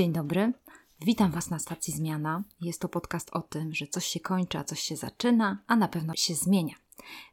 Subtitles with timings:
[0.00, 0.52] Dzień dobry.
[1.00, 2.42] Witam Was na stacji Zmiana.
[2.60, 5.88] Jest to podcast o tym, że coś się kończy, a coś się zaczyna, a na
[5.88, 6.74] pewno się zmienia.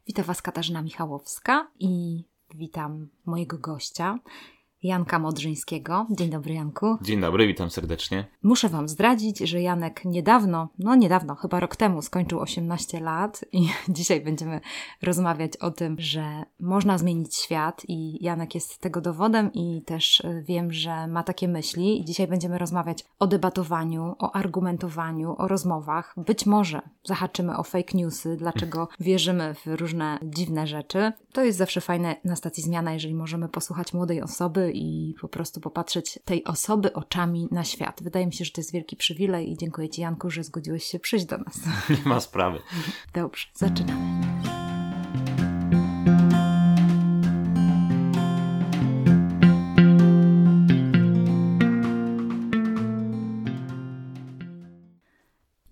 [0.06, 4.18] Witam Was Katarzyna Michałowska i witam mojego gościa,
[4.82, 6.06] Janka Modrzyńskiego.
[6.10, 6.98] Dzień dobry, Janku.
[7.02, 8.24] Dzień dobry, witam serdecznie.
[8.42, 13.68] Muszę Wam zdradzić, że Janek niedawno, no niedawno, chyba rok temu skończył 18 lat i
[13.88, 14.60] dzisiaj będziemy
[15.02, 20.44] rozmawiać o tym, że można zmienić świat i Janek jest tego dowodem i też y,
[20.46, 22.00] wiem, że ma takie myśli.
[22.00, 26.14] I dzisiaj będziemy rozmawiać o debatowaniu, o argumentowaniu, o rozmowach.
[26.16, 31.12] Być może zahaczymy o fake newsy, dlaczego wierzymy w różne dziwne rzeczy.
[31.32, 35.60] To jest zawsze fajne na stacji Zmiana, jeżeli możemy posłuchać młodej osoby, i po prostu
[35.60, 38.02] popatrzeć tej osoby oczami na świat.
[38.02, 40.98] Wydaje mi się, że to jest wielki przywilej i dziękuję Ci, Janku, że zgodziłeś się
[40.98, 41.60] przyjść do nas.
[41.90, 42.58] Nie ma sprawy.
[43.14, 44.57] Dobrze, zaczynamy.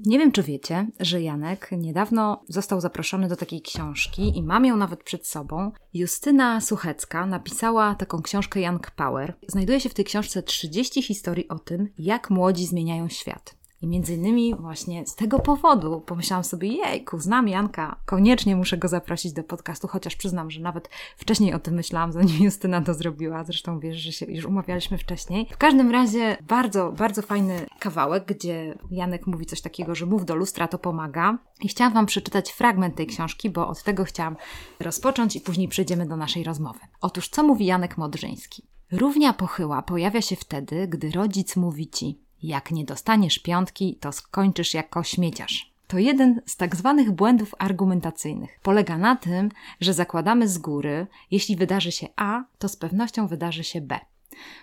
[0.06, 4.76] Nie wiem, czy wiecie, że Janek niedawno został zaproszony do takiej książki i mam ją
[4.76, 5.72] nawet przed sobą.
[5.94, 9.34] Justyna Suchecka napisała taką książkę Young Power.
[9.48, 13.54] Znajduje się w tej książce 30 historii o tym, jak młodzi zmieniają świat.
[13.82, 18.88] I między innymi właśnie z tego powodu pomyślałam sobie, jejku, znam Janka, koniecznie muszę go
[18.88, 23.44] zaprosić do podcastu, chociaż przyznam, że nawet wcześniej o tym myślałam, zanim Justyna to zrobiła.
[23.44, 25.48] Zresztą wiesz, że się już umawialiśmy wcześniej.
[25.52, 30.34] W każdym razie bardzo, bardzo fajny kawałek, gdzie Janek mówi coś takiego, że mów do
[30.34, 31.38] lustra, to pomaga.
[31.62, 34.36] I chciałam Wam przeczytać fragment tej książki, bo od tego chciałam
[34.80, 36.80] rozpocząć i później przejdziemy do naszej rozmowy.
[37.00, 38.62] Otóż co mówi Janek Modrzyński?
[38.92, 44.74] Równia pochyła pojawia się wtedy, gdy rodzic mówi ci: jak nie dostaniesz piątki, to skończysz
[44.74, 45.76] jako śmieciarz.
[45.86, 48.58] To jeden z tak zwanych błędów argumentacyjnych.
[48.62, 53.64] Polega na tym, że zakładamy z góry, jeśli wydarzy się A, to z pewnością wydarzy
[53.64, 54.00] się B.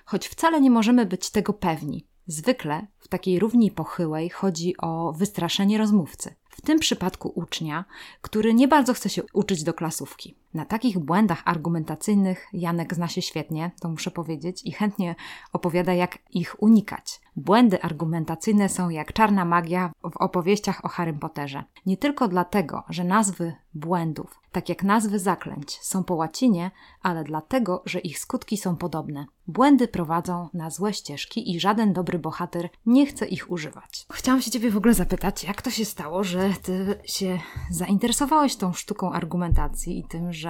[0.06, 2.06] Choć wcale nie możemy być tego pewni.
[2.28, 6.36] Zwykle w takiej równi pochyłej chodzi o wystraszenie rozmówcy.
[6.50, 7.86] W tym przypadku ucznia,
[8.22, 10.36] który nie bardzo chce się uczyć do klasówki.
[10.54, 15.16] Na takich błędach argumentacyjnych Janek zna się świetnie, to muszę powiedzieć, i chętnie
[15.54, 17.22] opowiada, jak ich unikać.
[17.36, 21.64] Błędy argumentacyjne są jak czarna magia w opowieściach o Harrym Potterze.
[21.86, 26.72] Nie tylko dlatego, że nazwy błędów, tak jak nazwy zaklęć, są po łacinie,
[27.02, 29.26] ale dlatego, że ich skutki są podobne.
[29.48, 34.06] Błędy prowadzą na złe ścieżki i żaden dobry bohater nie chce ich używać.
[34.12, 37.40] Chciałam się Ciebie w ogóle zapytać, jak to się stało, że Ty się
[37.70, 40.43] zainteresowałeś tą sztuką argumentacji i tym, że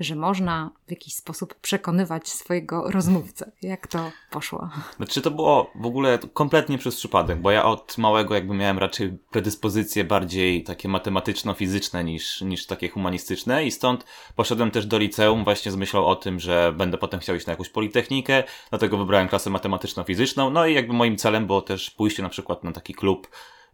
[0.00, 3.52] że można w jakiś sposób przekonywać swojego rozmówcę.
[3.62, 4.68] Jak to poszło?
[4.96, 9.18] Znaczy to było w ogóle kompletnie przez przypadek, bo ja od małego jakby miałem raczej
[9.30, 14.04] predyspozycje bardziej takie matematyczno-fizyczne niż, niż takie humanistyczne i stąd
[14.36, 17.52] poszedłem też do liceum właśnie z myślą o tym, że będę potem chciał iść na
[17.52, 22.28] jakąś politechnikę, dlatego wybrałem klasę matematyczno-fizyczną, no i jakby moim celem było też pójście na
[22.28, 23.28] przykład na taki klub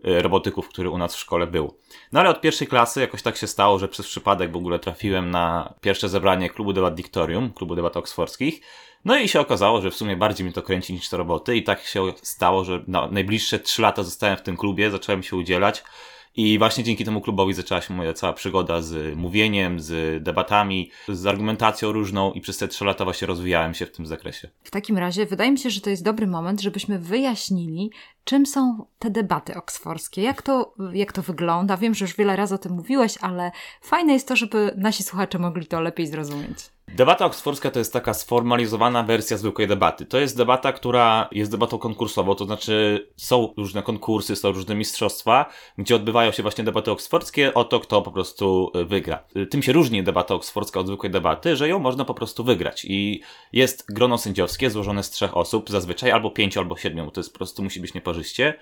[0.05, 1.75] robotyków, który u nas w szkole był.
[2.13, 5.31] No ale od pierwszej klasy jakoś tak się stało, że przez przypadek w ogóle trafiłem
[5.31, 8.61] na pierwsze zebranie klubu debat Dictorium, klubu debat oksfordzkich.
[9.05, 11.63] No i się okazało, że w sumie bardziej mi to kręci niż te roboty i
[11.63, 15.85] tak się stało, że na najbliższe trzy lata zostałem w tym klubie, zacząłem się udzielać.
[16.37, 21.27] I właśnie dzięki temu klubowi zaczęła się moja cała przygoda z mówieniem, z debatami, z
[21.27, 24.49] argumentacją różną i przez te trzy lata właśnie rozwijałem się w tym zakresie.
[24.63, 27.91] W takim razie wydaje mi się, że to jest dobry moment, żebyśmy wyjaśnili,
[28.25, 31.77] czym są te debaty oksforskie, jak to, jak to wygląda.
[31.77, 33.51] Wiem, że już wiele razy o tym mówiłeś, ale
[33.83, 36.59] fajne jest to, żeby nasi słuchacze mogli to lepiej zrozumieć.
[36.95, 40.07] Debata oksfordzka to jest taka sformalizowana wersja zwykłej debaty.
[40.07, 45.47] To jest debata, która jest debatą konkursową, to znaczy są różne konkursy, są różne mistrzostwa,
[45.79, 49.25] gdzie odbywają się właśnie debaty oksfordzkie o to, kto po prostu y, wygra.
[49.51, 52.85] Tym się różni debata oksfordzka od zwykłej debaty, że ją można po prostu wygrać.
[52.85, 53.21] I
[53.53, 57.39] jest grono sędziowskie złożone z trzech osób, zazwyczaj albo pięciu, albo siedmiu, to jest po
[57.39, 58.55] prostu musi być nieparzyście.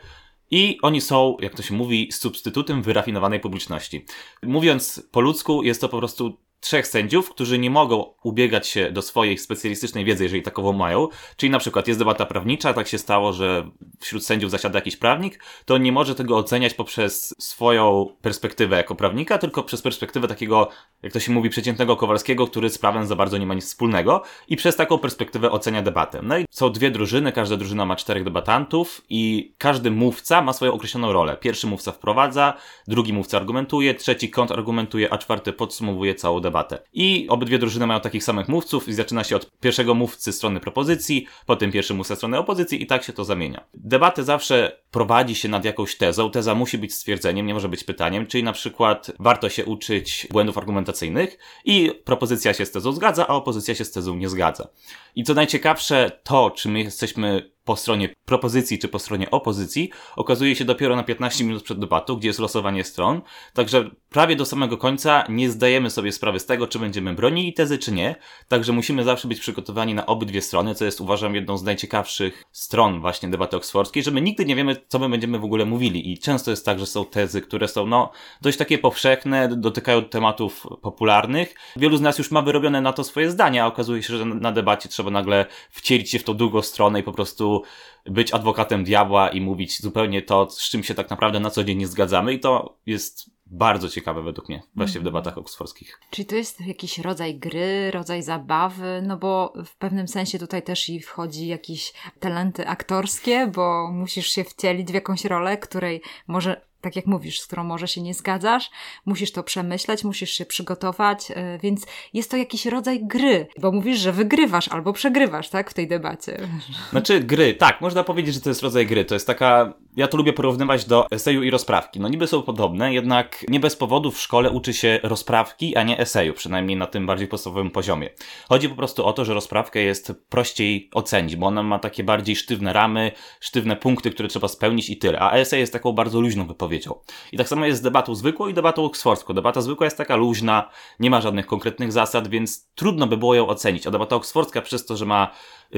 [0.51, 4.05] I oni są, jak to się mówi, substytutem wyrafinowanej publiczności.
[4.43, 9.03] Mówiąc po ludzku, jest to po prostu trzech sędziów, którzy nie mogą ubiegać się do
[9.03, 11.09] swojej specjalistycznej wiedzy, jeżeli takową mają.
[11.37, 13.71] Czyli na przykład jest debata prawnicza, tak się stało, że
[14.01, 18.95] wśród sędziów zasiada jakiś prawnik, to on nie może tego oceniać poprzez swoją perspektywę jako
[18.95, 20.69] prawnika, tylko przez perspektywę takiego,
[21.03, 24.23] jak to się mówi, przeciętnego Kowalskiego, który z prawem za bardzo nie ma nic wspólnego
[24.49, 26.21] i przez taką perspektywę ocenia debatę.
[26.23, 30.73] No i są dwie drużyny, każda drużyna ma czterech debatantów i każdy mówca ma swoją
[30.73, 31.37] określoną rolę.
[31.37, 32.55] Pierwszy mówca wprowadza,
[32.89, 36.79] drugi mówca argumentuje, trzeci kontrargumentuje, a czwarty podsumowuje całą debatę debatę.
[36.93, 41.27] I obydwie drużyny mają takich samych mówców i zaczyna się od pierwszego mówcy strony propozycji,
[41.47, 43.65] potem pierwszy mówca strony opozycji i tak się to zamienia.
[43.75, 48.27] Debaty zawsze prowadzi się nad jakąś tezą, teza musi być stwierdzeniem, nie może być pytaniem,
[48.27, 53.35] czyli na przykład warto się uczyć błędów argumentacyjnych i propozycja się z tezą zgadza, a
[53.35, 54.69] opozycja się z tezą nie zgadza.
[55.17, 60.57] I co najciekawsze, to czy my jesteśmy po stronie propozycji czy po stronie opozycji okazuje
[60.57, 63.21] się dopiero na 15 minut przed debatą, gdzie jest losowanie stron.
[63.55, 67.79] Także prawie do samego końca nie zdajemy sobie sprawy z tego, czy będziemy bronili tezy,
[67.79, 68.17] czy nie.
[68.49, 73.01] Także musimy zawsze być przygotowani na obydwie strony, co jest uważam jedną z najciekawszych stron
[73.01, 76.13] właśnie debaty oksfordzkiej, że my nigdy nie wiemy, co my będziemy w ogóle mówili.
[76.13, 80.67] I często jest tak, że są tezy, które są no dość takie powszechne, dotykają tematów
[80.83, 81.55] popularnych.
[81.77, 84.53] Wielu z nas już ma wyrobione na to swoje zdania, a okazuje się, że na
[84.53, 87.60] debacie trzeba nagle wcielić się w tą drugą stronę i po prostu
[88.07, 91.79] być adwokatem diabła i mówić zupełnie to, z czym się tak naprawdę na co dzień
[91.79, 95.05] nie zgadzamy i to jest bardzo ciekawe według mnie właśnie w mhm.
[95.05, 96.01] debatach oksfordzkich.
[96.11, 100.89] Czyli to jest jakiś rodzaj gry, rodzaj zabawy, no bo w pewnym sensie tutaj też
[100.89, 106.97] i wchodzi jakieś talenty aktorskie, bo musisz się wcielić w jakąś rolę, której może tak
[106.97, 108.71] jak mówisz, z którą może się nie zgadzasz,
[109.07, 113.99] musisz to przemyśleć, musisz się przygotować, e, więc jest to jakiś rodzaj gry, bo mówisz,
[113.99, 116.49] że wygrywasz albo przegrywasz, tak, w tej debacie.
[116.91, 120.17] Znaczy gry, tak, można powiedzieć, że to jest rodzaj gry, to jest taka, ja to
[120.17, 124.21] lubię porównywać do eseju i rozprawki, no niby są podobne, jednak nie bez powodu w
[124.21, 128.11] szkole uczy się rozprawki, a nie eseju, przynajmniej na tym bardziej podstawowym poziomie.
[128.49, 132.37] Chodzi po prostu o to, że rozprawkę jest prościej ocenić, bo ona ma takie bardziej
[132.37, 136.47] sztywne ramy, sztywne punkty, które trzeba spełnić i tyle, a esej jest taką bardzo luźną
[136.47, 136.95] wypowiedzią.
[137.33, 139.35] I tak samo jest z debatą zwykłą i debatą oksfordzką.
[139.35, 140.71] Debata zwykła jest taka luźna,
[141.01, 143.87] nie ma żadnych konkretnych zasad, więc trudno by było ją ocenić.
[143.87, 145.31] A debata oksfordzka przez to, że ma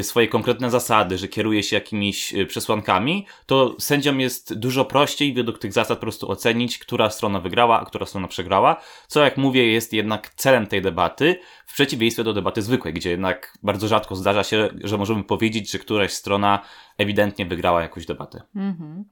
[0.02, 5.58] swoje konkretne zasady, że kieruje się jakimiś y, przesłankami, to sędziom jest dużo prościej według
[5.58, 9.72] tych zasad po prostu ocenić, która strona wygrała, a która strona przegrała, co jak mówię
[9.72, 11.36] jest jednak celem tej debaty,
[11.66, 15.78] w przeciwieństwie do debaty zwykłej, gdzie jednak bardzo rzadko zdarza się, że możemy powiedzieć, że
[15.78, 16.60] któraś strona
[16.98, 18.42] ewidentnie wygrała jakąś debatę.
[18.56, 19.02] Mm-hmm.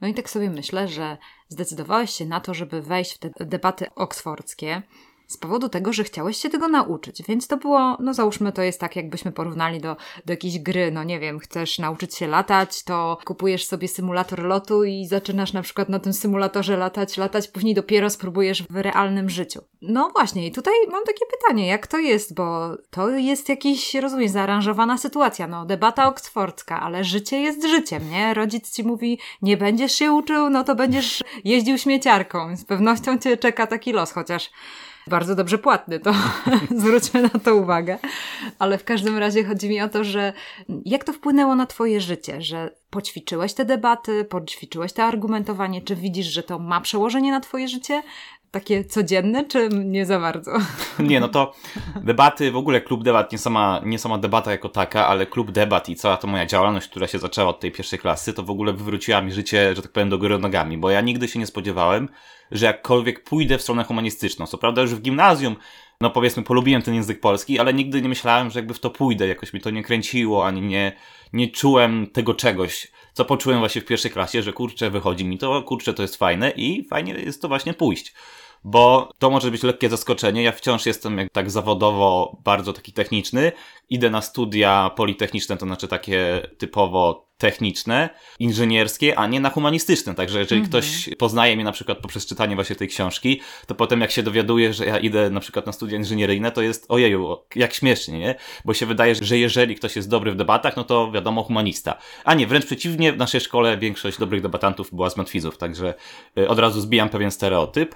[0.00, 1.16] No i tak sobie myślę, że
[1.48, 4.82] zdecydowałeś się na to, żeby wejść w te debaty oksfordzkie
[5.30, 7.22] z powodu tego, że chciałeś się tego nauczyć.
[7.22, 9.96] Więc to było, no załóżmy, to jest tak, jakbyśmy porównali do,
[10.26, 10.90] do jakiejś gry.
[10.90, 15.62] No nie wiem, chcesz nauczyć się latać, to kupujesz sobie symulator lotu i zaczynasz na
[15.62, 19.60] przykład na tym symulatorze latać, latać, później dopiero spróbujesz w realnym życiu.
[19.82, 24.28] No właśnie, i tutaj mam takie pytanie, jak to jest, bo to jest jakiś, rozumiem,
[24.28, 28.34] zaaranżowana sytuacja, no debata oksfordzka, ale życie jest życiem, nie?
[28.34, 32.56] Rodzic ci mówi, nie będziesz się uczył, no to będziesz jeździł śmieciarką.
[32.56, 34.50] Z pewnością cię czeka taki los, chociaż
[35.06, 36.14] bardzo dobrze płatny, to
[36.76, 37.98] zwróćmy na to uwagę.
[38.58, 40.32] Ale w każdym razie chodzi mi o to, że
[40.84, 46.26] jak to wpłynęło na Twoje życie, że poćwiczyłeś te debaty, poćwiczyłeś to argumentowanie, czy widzisz,
[46.26, 48.02] że to ma przełożenie na Twoje życie?
[48.50, 50.52] Takie codzienne, czy nie za bardzo?
[50.98, 51.54] Nie, no to
[51.96, 55.88] debaty, w ogóle klub debat, nie sama, nie sama debata jako taka, ale klub debat
[55.88, 58.72] i cała ta moja działalność, która się zaczęła od tej pierwszej klasy, to w ogóle
[58.72, 62.08] wywróciła mi życie, że tak powiem, do góry nogami, bo ja nigdy się nie spodziewałem,
[62.50, 64.46] że jakkolwiek pójdę w stronę humanistyczną.
[64.46, 65.56] Co prawda już w gimnazjum,
[66.00, 69.28] no powiedzmy, polubiłem ten język polski, ale nigdy nie myślałem, że jakby w to pójdę,
[69.28, 70.92] jakoś mi to nie kręciło, ani nie,
[71.32, 75.62] nie czułem tego czegoś, co poczułem właśnie w pierwszej klasie, że kurczę, wychodzi mi to,
[75.62, 78.14] kurczę, to jest fajne i fajnie jest to właśnie pójść
[78.64, 80.42] bo to może być lekkie zaskoczenie.
[80.42, 83.52] Ja wciąż jestem jak tak zawodowo bardzo taki techniczny.
[83.90, 90.14] Idę na studia politechniczne, to znaczy takie typowo techniczne, inżynierskie, a nie na humanistyczne.
[90.14, 90.70] Także jeżeli mhm.
[90.70, 94.72] ktoś poznaje mnie na przykład poprzez czytanie właśnie tej książki, to potem jak się dowiaduje,
[94.72, 98.34] że ja idę na przykład na studia inżynieryjne, to jest ojeju, jak śmiesznie, nie?
[98.64, 101.98] Bo się wydaje, że jeżeli ktoś jest dobry w debatach, no to wiadomo humanista.
[102.24, 105.94] A nie, wręcz przeciwnie, w naszej szkole większość dobrych debatantów była z matwizów, także
[106.38, 107.94] y, od razu zbijam pewien stereotyp.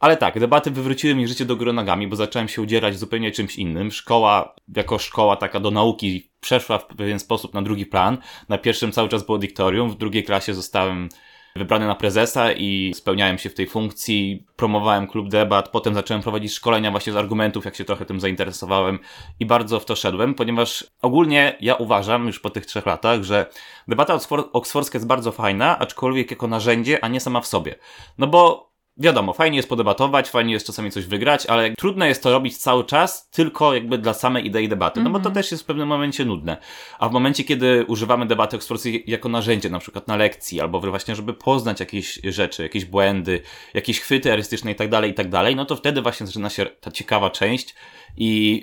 [0.00, 3.56] Ale tak, debaty wywróciły mi życie do góry nogami, bo zacząłem się udzierać zupełnie czymś
[3.56, 3.90] innym.
[3.90, 8.18] Szkoła, jako szkoła taka do nauki, przeszła w pewien sposób na drugi plan.
[8.48, 11.08] Na pierwszym cały czas było diktorium, w drugiej klasie zostałem
[11.56, 16.52] wybrany na prezesa i spełniałem się w tej funkcji, promowałem klub debat, potem zacząłem prowadzić
[16.52, 18.98] szkolenia właśnie z argumentów, jak się trochę tym zainteresowałem
[19.40, 23.46] i bardzo w to szedłem, ponieważ ogólnie ja uważam już po tych trzech latach, że
[23.88, 24.18] debata
[24.52, 27.74] oksfordzka jest bardzo fajna, aczkolwiek jako narzędzie, a nie sama w sobie.
[28.18, 32.32] No bo wiadomo, fajnie jest podebatować, fajnie jest czasami coś wygrać, ale trudno jest to
[32.32, 35.34] robić cały czas tylko jakby dla samej idei debaty, no bo to mhm.
[35.34, 36.56] też jest w pewnym momencie nudne.
[36.98, 41.16] A w momencie, kiedy używamy debaty ekspresji jako narzędzie, na przykład na lekcji, albo właśnie,
[41.16, 43.42] żeby poznać jakieś rzeczy, jakieś błędy,
[43.74, 46.66] jakieś chwyty arystyczne i tak dalej, i tak dalej, no to wtedy właśnie zaczyna się
[46.66, 47.74] ta ciekawa część
[48.16, 48.62] i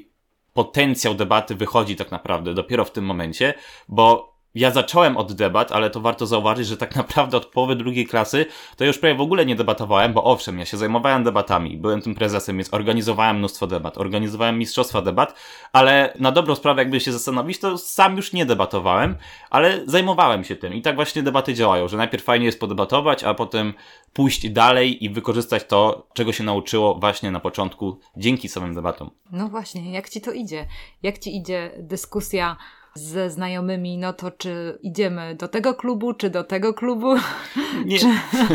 [0.53, 3.53] potencjał debaty wychodzi tak naprawdę dopiero w tym momencie,
[3.89, 8.07] bo ja zacząłem od debat, ale to warto zauważyć, że tak naprawdę od połowy drugiej
[8.07, 8.45] klasy
[8.77, 12.15] to już prawie w ogóle nie debatowałem, bo owszem, ja się zajmowałem debatami, byłem tym
[12.15, 15.35] prezesem, więc organizowałem mnóstwo debat, organizowałem mistrzostwa debat,
[15.73, 19.15] ale na dobrą sprawę, jakby się zastanowić, to sam już nie debatowałem,
[19.49, 23.33] ale zajmowałem się tym i tak właśnie debaty działają, że najpierw fajnie jest podebatować, a
[23.33, 23.73] potem
[24.13, 29.09] pójść dalej i wykorzystać to, czego się nauczyło właśnie na początku dzięki samym debatom.
[29.31, 30.67] No właśnie, jak ci to idzie?
[31.03, 32.57] Jak ci idzie dyskusja
[32.95, 37.15] ze znajomymi, no to czy idziemy do tego klubu, czy do tego klubu?
[37.85, 37.99] Nie.
[37.99, 38.05] Czy,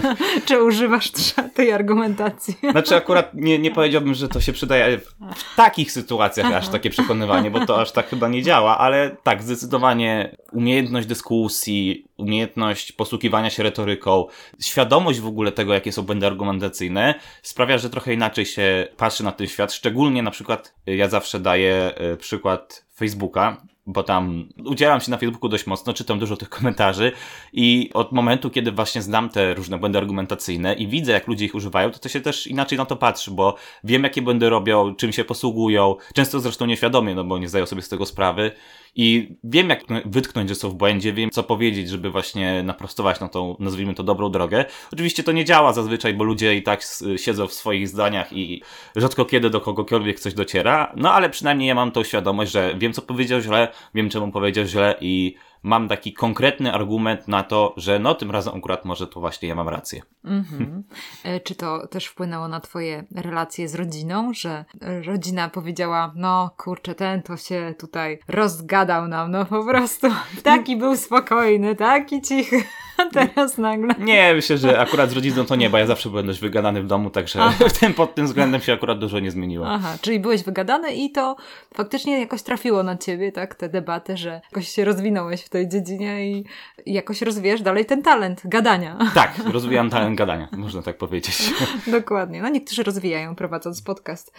[0.46, 1.10] czy używasz
[1.54, 2.54] tej argumentacji?
[2.70, 6.56] Znaczy akurat nie, nie powiedziałbym, że to się przydaje w takich sytuacjach Aha.
[6.56, 12.04] aż takie przekonywanie, bo to aż tak chyba nie działa, ale tak, zdecydowanie umiejętność dyskusji,
[12.16, 14.26] umiejętność posługiwania się retoryką,
[14.60, 19.32] świadomość w ogóle tego, jakie są błędy argumentacyjne, sprawia, że trochę inaczej się patrzy na
[19.32, 19.72] ten świat.
[19.72, 23.56] Szczególnie na przykład ja zawsze daję e, przykład Facebooka,
[23.88, 27.12] bo tam udzielam się na Facebooku dość mocno, czytam dużo tych komentarzy
[27.52, 31.54] i od momentu, kiedy właśnie znam te różne błędy argumentacyjne i widzę, jak ludzie ich
[31.54, 35.12] używają, to to się też inaczej na to patrzy, bo wiem, jakie błędy robią, czym
[35.12, 38.52] się posługują, często zresztą nieświadomie, no bo nie zdają sobie z tego sprawy
[39.00, 43.28] i wiem, jak wytknąć, że są w błędzie, wiem, co powiedzieć, żeby właśnie naprostować na
[43.28, 44.64] tą, nazwijmy to, dobrą drogę.
[44.92, 46.82] Oczywiście to nie działa zazwyczaj, bo ludzie i tak
[47.16, 48.62] siedzą w swoich zdaniach i
[48.96, 52.92] rzadko kiedy do kogokolwiek coś dociera, no ale przynajmniej ja mam tą świadomość, że wiem,
[52.92, 57.98] co powiedział źle, wiem, czemu powiedział źle i mam taki konkretny argument na to, że
[57.98, 60.02] no tym razem akurat może to właśnie ja mam rację.
[60.24, 60.82] Mm-hmm.
[61.44, 64.64] Czy to też wpłynęło na twoje relacje z rodziną, że
[65.06, 70.08] rodzina powiedziała, no kurczę, ten to się tutaj rozgadał nam, no po prostu
[70.42, 72.64] taki był spokojny, taki cichy.
[73.12, 73.94] Teraz nagle.
[73.98, 76.86] Nie, myślę, że akurat z rodziną to nie, bo ja zawsze byłem dość wygadany w
[76.86, 79.68] domu, także w tym, pod tym względem się akurat dużo nie zmieniło.
[79.68, 81.36] Aha, czyli byłeś wygadany i to
[81.74, 86.30] faktycznie jakoś trafiło na ciebie, tak, te debaty, że jakoś się rozwinąłeś w tej dziedzinie
[86.30, 86.44] i
[86.86, 88.98] jakoś rozwijasz dalej ten talent gadania.
[89.14, 91.52] Tak, rozwijam talent gadania, można tak powiedzieć.
[91.86, 92.42] Dokładnie.
[92.42, 94.32] No niektórzy rozwijają prowadząc podcast,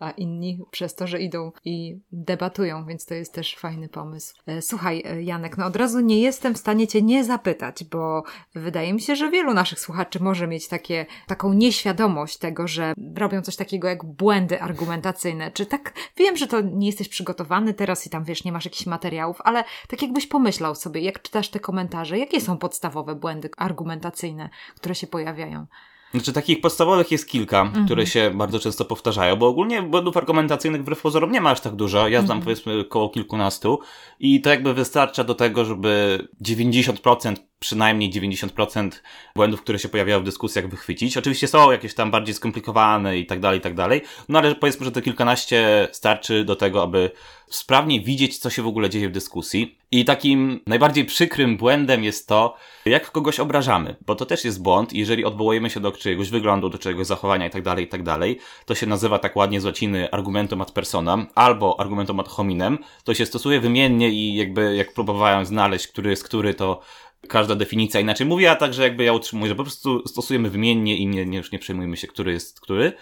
[0.00, 4.34] a inni przez to, że idą i debatują, więc to jest też fajny pomysł.
[4.46, 8.05] E, słuchaj, e, Janek, no od razu nie jestem w stanie cię nie zapytać, bo
[8.54, 13.42] wydaje mi się, że wielu naszych słuchaczy może mieć takie, taką nieświadomość tego, że robią
[13.42, 15.50] coś takiego jak błędy argumentacyjne.
[15.50, 18.86] Czy tak, wiem, że to nie jesteś przygotowany teraz i tam wiesz, nie masz jakichś
[18.86, 24.50] materiałów, ale tak jakbyś pomyślał sobie, jak czytasz te komentarze, jakie są podstawowe błędy argumentacyjne,
[24.74, 25.66] które się pojawiają?
[26.10, 27.84] Znaczy takich podstawowych jest kilka, -hmm.
[27.84, 31.74] które się bardzo często powtarzają, bo ogólnie błędów argumentacyjnych wbrew pozorom nie ma aż tak
[31.74, 32.08] dużo.
[32.08, 32.44] Ja znam -hmm.
[32.44, 33.80] powiedzmy około kilkunastu
[34.20, 38.90] i to jakby wystarcza do tego, żeby 90% przynajmniej 90%
[39.34, 41.16] błędów, które się pojawiają w dyskusjach wychwycić.
[41.16, 44.02] Oczywiście są jakieś tam bardziej skomplikowane i tak dalej, i tak dalej.
[44.28, 47.10] No ale powiedzmy, że te kilkanaście starczy do tego, aby
[47.48, 49.78] sprawnie widzieć, co się w ogóle dzieje w dyskusji.
[49.90, 54.92] I takim najbardziej przykrym błędem jest to, jak kogoś obrażamy, bo to też jest błąd.
[54.92, 58.38] Jeżeli odwołujemy się do czyjegoś wyglądu, do czegoś zachowania i tak dalej, i tak dalej,
[58.64, 62.78] to się nazywa tak ładnie z łaciny argumentum ad personam albo argumentum ad hominem.
[63.04, 66.80] To się stosuje wymiennie i jakby jak próbowałem znaleźć, który jest który, to
[67.26, 71.06] każda definicja inaczej mówi, a także jakby ja utrzymuję, że po prostu stosujemy wymiennie i
[71.06, 72.92] nie, nie, już nie przejmujemy się, który jest który.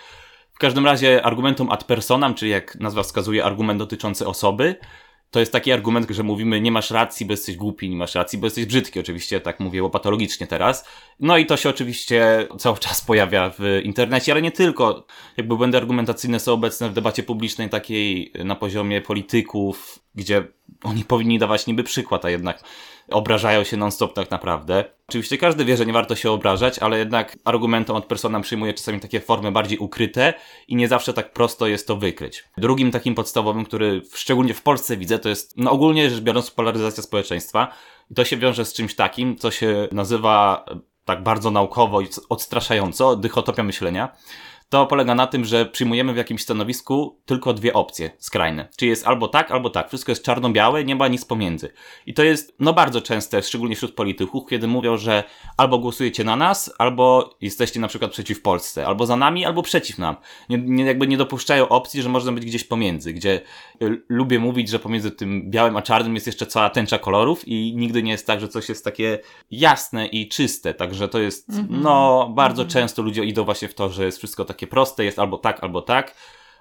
[0.53, 4.77] W każdym razie argumentum ad personam, czyli jak nazwa wskazuje, argument dotyczący osoby,
[5.35, 8.39] to jest taki argument, że mówimy nie masz racji, bo jesteś głupi, nie masz racji,
[8.39, 9.01] bo jesteś brzydki.
[9.01, 10.89] Oczywiście tak mówię łopatologicznie teraz.
[11.21, 15.07] No i to się oczywiście cały czas pojawia w internecie, ale nie tylko.
[15.37, 20.45] Jakby błędy argumentacyjne są obecne w debacie publicznej takiej na poziomie polityków, gdzie
[20.83, 22.65] oni powinni dawać niby przykład, a jednak
[23.11, 24.85] obrażają się non-stop tak naprawdę.
[25.09, 29.01] Oczywiście każdy wie, że nie warto się obrażać, ale jednak argumentem od persona przyjmuje czasami
[29.01, 30.35] takie formy bardziej ukryte
[30.69, 32.45] i nie zawsze tak prosto jest to wykryć.
[32.59, 37.03] Drugim takim podstawowym, który szczególnie w Polsce widzę, to jest no ogólnie rzecz biorąc polaryzacja
[37.03, 37.69] społeczeństwa.
[38.11, 40.65] I to się wiąże z czymś takim, co się nazywa
[41.05, 44.17] tak bardzo naukowo i odstraszająco dychotopia myślenia
[44.75, 48.69] to polega na tym, że przyjmujemy w jakimś stanowisku tylko dwie opcje skrajne.
[48.77, 49.89] Czyli jest albo tak, albo tak.
[49.89, 51.73] Wszystko jest czarno-białe, nie ma nic pomiędzy.
[52.07, 55.25] I to jest no bardzo częste, szczególnie wśród polityków, kiedy mówią, że
[55.57, 59.99] albo głosujecie na nas, albo jesteście na przykład przeciw Polsce, albo za nami, albo przeciw
[59.99, 60.17] nam.
[60.49, 63.41] Nie, nie, jakby nie dopuszczają opcji, że można być gdzieś pomiędzy, gdzie
[63.83, 67.75] y, lubię mówić, że pomiędzy tym białym a czarnym jest jeszcze cała tęcza kolorów i
[67.77, 69.19] nigdy nie jest tak, że coś jest takie
[69.51, 70.75] jasne i czyste.
[70.75, 71.83] Także to jest, mm -hmm.
[71.83, 72.73] no, bardzo mm -hmm.
[72.73, 75.83] często ludzie idą właśnie w to, że jest wszystko takie proste, jest albo tak, albo
[75.83, 76.15] tak,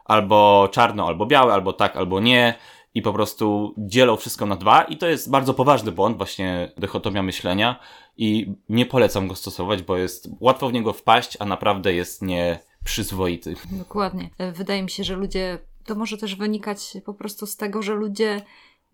[0.05, 2.53] albo czarno, albo białe, albo tak, albo nie
[2.95, 7.23] i po prostu dzielą wszystko na dwa i to jest bardzo poważny błąd, właśnie dychotomia
[7.23, 7.79] myślenia
[8.17, 13.55] i nie polecam go stosować, bo jest łatwo w niego wpaść, a naprawdę jest nieprzyzwoity.
[13.71, 14.29] Dokładnie.
[14.53, 18.41] Wydaje mi się, że ludzie, to może też wynikać po prostu z tego, że ludzie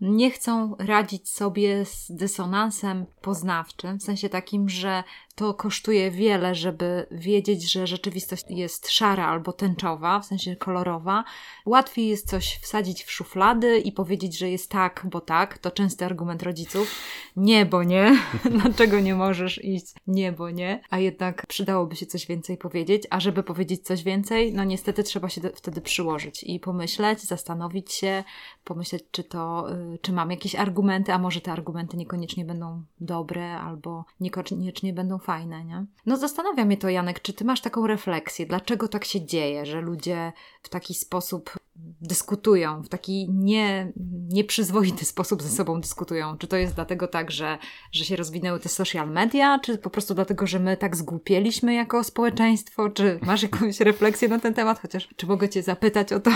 [0.01, 5.03] nie chcą radzić sobie z dysonansem poznawczym, w sensie takim, że
[5.35, 11.23] to kosztuje wiele, żeby wiedzieć, że rzeczywistość jest szara albo tęczowa, w sensie kolorowa.
[11.65, 15.57] Łatwiej jest coś wsadzić w szuflady i powiedzieć, że jest tak, bo tak.
[15.57, 16.95] To częsty argument rodziców.
[17.39, 18.19] Nie, bo nie.
[18.61, 19.93] Dlaczego nie możesz iść?
[20.07, 20.81] Nie, bo nie.
[20.89, 25.29] A jednak przydałoby się coś więcej powiedzieć, a żeby powiedzieć coś więcej, no niestety trzeba
[25.29, 28.23] się wtedy przyłożyć i pomyśleć, zastanowić się,
[28.63, 33.57] pomyśleć, czy to, y, czy mam jakieś argumenty, a może te argumenty niekoniecznie będą dobre
[33.57, 35.85] albo niekoniecznie będą fajne, nie?
[36.05, 39.81] No zastanawia mnie to, Janek, czy ty masz taką refleksję, dlaczego tak się dzieje, że
[39.81, 40.33] ludzie
[40.69, 41.59] w taki sposób
[42.01, 43.91] dyskutują, w taki nie,
[44.29, 46.37] nieprzyzwoity sposób ze sobą dyskutują.
[46.37, 47.57] Czy to jest dlatego tak, że,
[47.91, 52.03] że się rozwinęły te social media, czy po prostu dlatego, że my tak zgłupieliśmy jako
[52.03, 52.89] społeczeństwo?
[52.89, 54.79] Czy masz jakąś refleksję na ten temat?
[54.79, 56.31] Chociaż, czy mogę cię zapytać o to?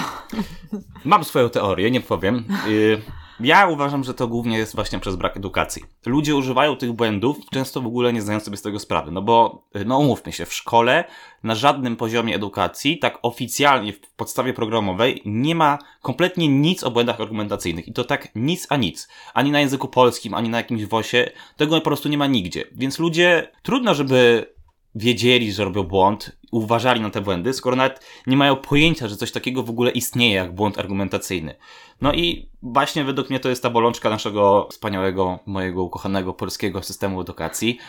[1.06, 2.46] Mam swoją teorię, nie powiem.
[2.68, 3.02] Y,
[3.44, 5.84] ja uważam, że to głównie jest właśnie przez brak edukacji.
[6.06, 9.12] Ludzie używają tych błędów, często w ogóle nie zdając sobie z tego sprawy.
[9.12, 11.04] No bo, no umówmy się, w szkole
[11.44, 17.22] na żadnym poziomie edukacji, tak oficjalnie w podstawie programowej, nie ma kompletnie nic o błędach
[17.22, 17.88] argumentacyjnych.
[17.88, 19.08] I to tak nic a nic.
[19.34, 21.32] Ani na języku polskim, ani na jakimś WOSie.
[21.58, 22.64] Tego po prostu nie ma nigdzie.
[22.72, 24.53] Więc ludzie, trudno, żeby
[24.96, 29.32] wiedzieli, że robią błąd, uważali na te błędy, skoro nawet nie mają pojęcia, że coś
[29.32, 31.56] takiego w ogóle istnieje jak błąd argumentacyjny.
[32.02, 37.22] No i właśnie według mnie to jest ta bolączka naszego wspaniałego, mojego ukochanego polskiego systemu
[37.22, 37.80] edukacji,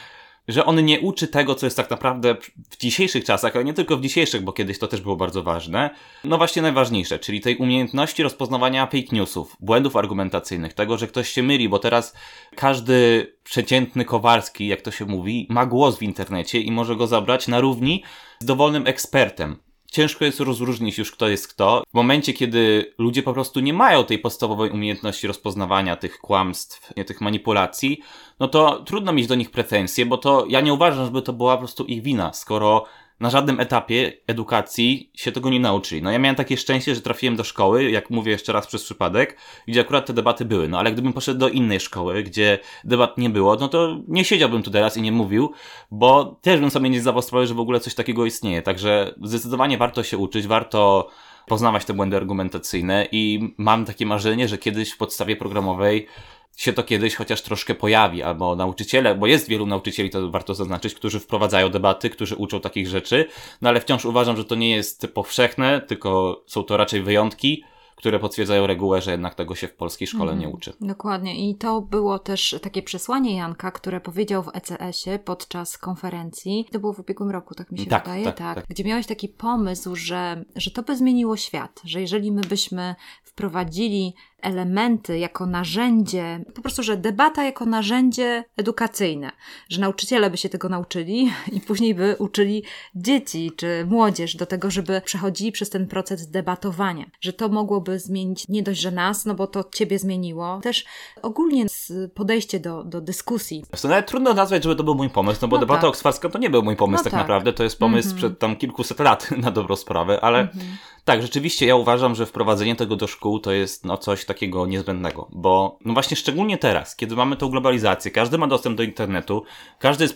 [0.48, 2.36] że on nie uczy tego, co jest tak naprawdę
[2.70, 5.90] w dzisiejszych czasach, ale nie tylko w dzisiejszych, bo kiedyś to też było bardzo ważne.
[6.24, 11.42] No właśnie najważniejsze, czyli tej umiejętności rozpoznawania fake newsów, błędów argumentacyjnych, tego, że ktoś się
[11.42, 12.14] myli, bo teraz
[12.56, 17.48] każdy przeciętny Kowarski, jak to się mówi, ma głos w internecie i może go zabrać
[17.48, 18.02] na równi
[18.38, 19.56] z dowolnym ekspertem
[19.94, 21.82] ciężko jest rozróżnić już kto jest kto.
[21.90, 27.20] W momencie, kiedy ludzie po prostu nie mają tej podstawowej umiejętności rozpoznawania tych kłamstw, tych
[27.20, 28.00] manipulacji,
[28.40, 31.54] no to trudno mieć do nich pretensje, bo to ja nie uważam, żeby to była
[31.54, 32.84] po prostu ich wina, skoro
[33.20, 36.02] na żadnym etapie edukacji się tego nie nauczyli.
[36.02, 39.38] No ja miałem takie szczęście, że trafiłem do szkoły, jak mówię jeszcze raz przez przypadek,
[39.68, 40.68] gdzie akurat te debaty były.
[40.68, 44.62] No ale gdybym poszedł do innej szkoły, gdzie debat nie było, no to nie siedziałbym
[44.62, 45.52] tu teraz i nie mówił,
[45.90, 48.62] bo też bym sobie nie sprawy, że w ogóle coś takiego istnieje.
[48.62, 51.08] Także zdecydowanie warto się uczyć, warto
[51.46, 56.06] poznawać te błędy argumentacyjne i mam takie marzenie, że kiedyś w podstawie programowej
[56.56, 60.94] się to kiedyś chociaż troszkę pojawi, albo nauczyciele, bo jest wielu nauczycieli, to warto zaznaczyć,
[60.94, 63.28] którzy wprowadzają debaty, którzy uczą takich rzeczy,
[63.62, 67.64] no ale wciąż uważam, że to nie jest powszechne, tylko są to raczej wyjątki,
[67.96, 70.72] które potwierdzają regułę, że jednak tego się w polskiej szkole mm, nie uczy.
[70.80, 71.50] Dokładnie.
[71.50, 76.66] I to było też takie przesłanie Janka, które powiedział w ECS-ie podczas konferencji.
[76.72, 78.24] To było w ubiegłym roku, tak mi się tak, wydaje.
[78.24, 78.66] Tak, tak, tak.
[78.68, 84.14] Gdzie miałeś taki pomysł, że, że to by zmieniło świat, że jeżeli my byśmy wprowadzili
[84.44, 89.30] elementy jako narzędzie, po prostu, że debata jako narzędzie edukacyjne,
[89.68, 92.62] że nauczyciele by się tego nauczyli i później by uczyli
[92.94, 98.48] dzieci czy młodzież do tego, żeby przechodzili przez ten proces debatowania, że to mogłoby zmienić
[98.48, 100.84] nie dość, że nas, no bo to ciebie zmieniło, też
[101.22, 101.66] ogólnie
[102.14, 103.64] podejście do, do dyskusji.
[103.82, 105.90] To nawet trudno nazwać, żeby to był mój pomysł, no bo no debata tak.
[105.90, 108.18] oksfordzka to nie był mój pomysł no tak, tak, naprawdę, to jest pomysł mm -hmm.
[108.18, 110.93] przed tam kilkuset lat na dobrą sprawę, ale mm -hmm.
[111.04, 115.28] Tak, rzeczywiście ja uważam, że wprowadzenie tego do szkół to jest no coś takiego niezbędnego,
[115.32, 119.44] bo no właśnie szczególnie teraz, kiedy mamy tą globalizację, każdy ma dostęp do internetu,
[119.78, 120.08] każdy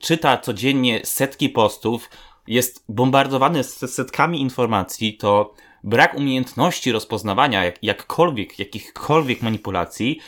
[0.00, 2.10] czyta codziennie setki postów,
[2.46, 10.18] jest bombardowany setkami informacji, to brak umiejętności rozpoznawania jak, jakkolwiek, jakichkolwiek manipulacji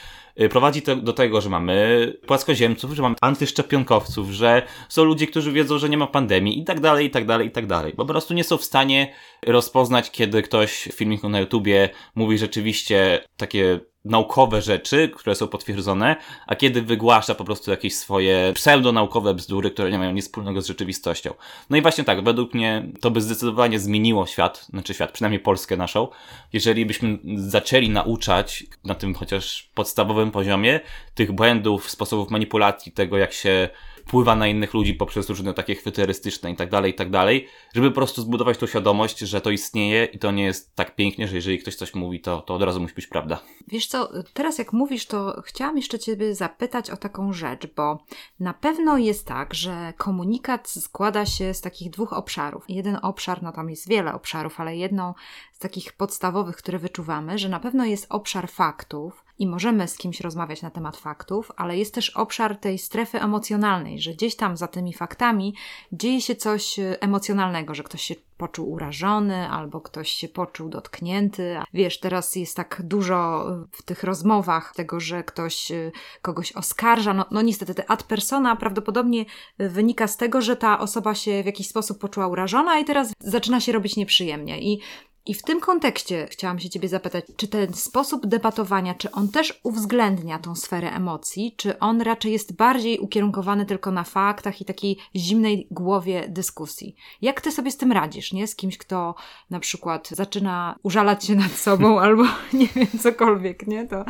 [0.51, 5.79] prowadzi to do tego, że mamy płaskoziemców, że mamy antyszczepionkowców, że są ludzie, którzy wiedzą,
[5.79, 7.93] że nie ma pandemii i tak dalej, i tak dalej, i tak dalej.
[7.93, 9.13] Po prostu nie są w stanie
[9.47, 16.17] rozpoznać, kiedy ktoś w filmiku na YouTubie mówi rzeczywiście takie naukowe rzeczy, które są potwierdzone,
[16.47, 20.67] a kiedy wygłasza po prostu jakieś swoje pseudonaukowe bzdury, które nie mają nic wspólnego z
[20.67, 21.35] rzeczywistością.
[21.71, 25.77] No i właśnie tak, według mnie to by zdecydowanie zmieniło świat, znaczy świat, przynajmniej Polskę
[25.77, 26.09] naszą,
[26.53, 30.81] jeżeli byśmy zaczęli nauczać na tym chociaż podstawowym poziomie
[31.15, 33.69] tych błędów, sposobów manipulacji, tego jak się
[34.07, 37.49] wpływa na innych ludzi poprzez różne takie chwyty erystyczne i tak dalej, i tak dalej,
[37.75, 41.29] żeby po prostu zbudować tą świadomość, że to istnieje i to nie jest tak pięknie,
[41.29, 43.41] że jeżeli ktoś coś mówi, to, to od razu musi być prawda.
[43.69, 48.05] Wiesz co, teraz jak mówisz, to chciałam jeszcze Ciebie zapytać o taką rzecz, bo
[48.41, 52.65] na pewno jest tak, że komunikat składa się z takich dwóch obszarów.
[52.69, 55.15] Jeden obszar, no tam jest wiele obszarów, ale jedną
[55.53, 60.21] z takich podstawowych, które wyczuwamy, że na pewno jest obszar faktów, i możemy z kimś
[60.21, 64.69] rozmawiać na temat faktów, ale jest też obszar tej strefy emocjonalnej, że gdzieś tam za
[64.69, 65.55] tymi faktami
[65.93, 71.57] dzieje się coś e, emocjonalnego, że ktoś się poczuł urażony albo ktoś się poczuł dotknięty.
[71.75, 75.93] Wiesz, teraz jest tak dużo w tych rozmowach tego, że ktoś e,
[76.23, 77.15] kogoś oskarża.
[77.15, 79.25] No, no niestety, te ad persona prawdopodobnie
[79.59, 83.61] wynika z tego, że ta osoba się w jakiś sposób poczuła urażona i teraz zaczyna
[83.61, 84.63] się robić nieprzyjemnie.
[84.63, 84.81] I
[85.27, 89.61] i w tym kontekście chciałam się Ciebie zapytać, czy ten sposób debatowania, czy on też
[89.63, 94.97] uwzględnia tą sferę emocji, czy on raczej jest bardziej ukierunkowany tylko na faktach i takiej
[95.17, 96.97] zimnej głowie dyskusji?
[97.23, 98.47] Jak Ty sobie z tym radzisz, nie?
[98.47, 99.15] Z kimś, kto
[99.51, 103.87] na przykład zaczyna użalać się nad sobą albo nie wiem, cokolwiek, nie?
[103.89, 104.05] To,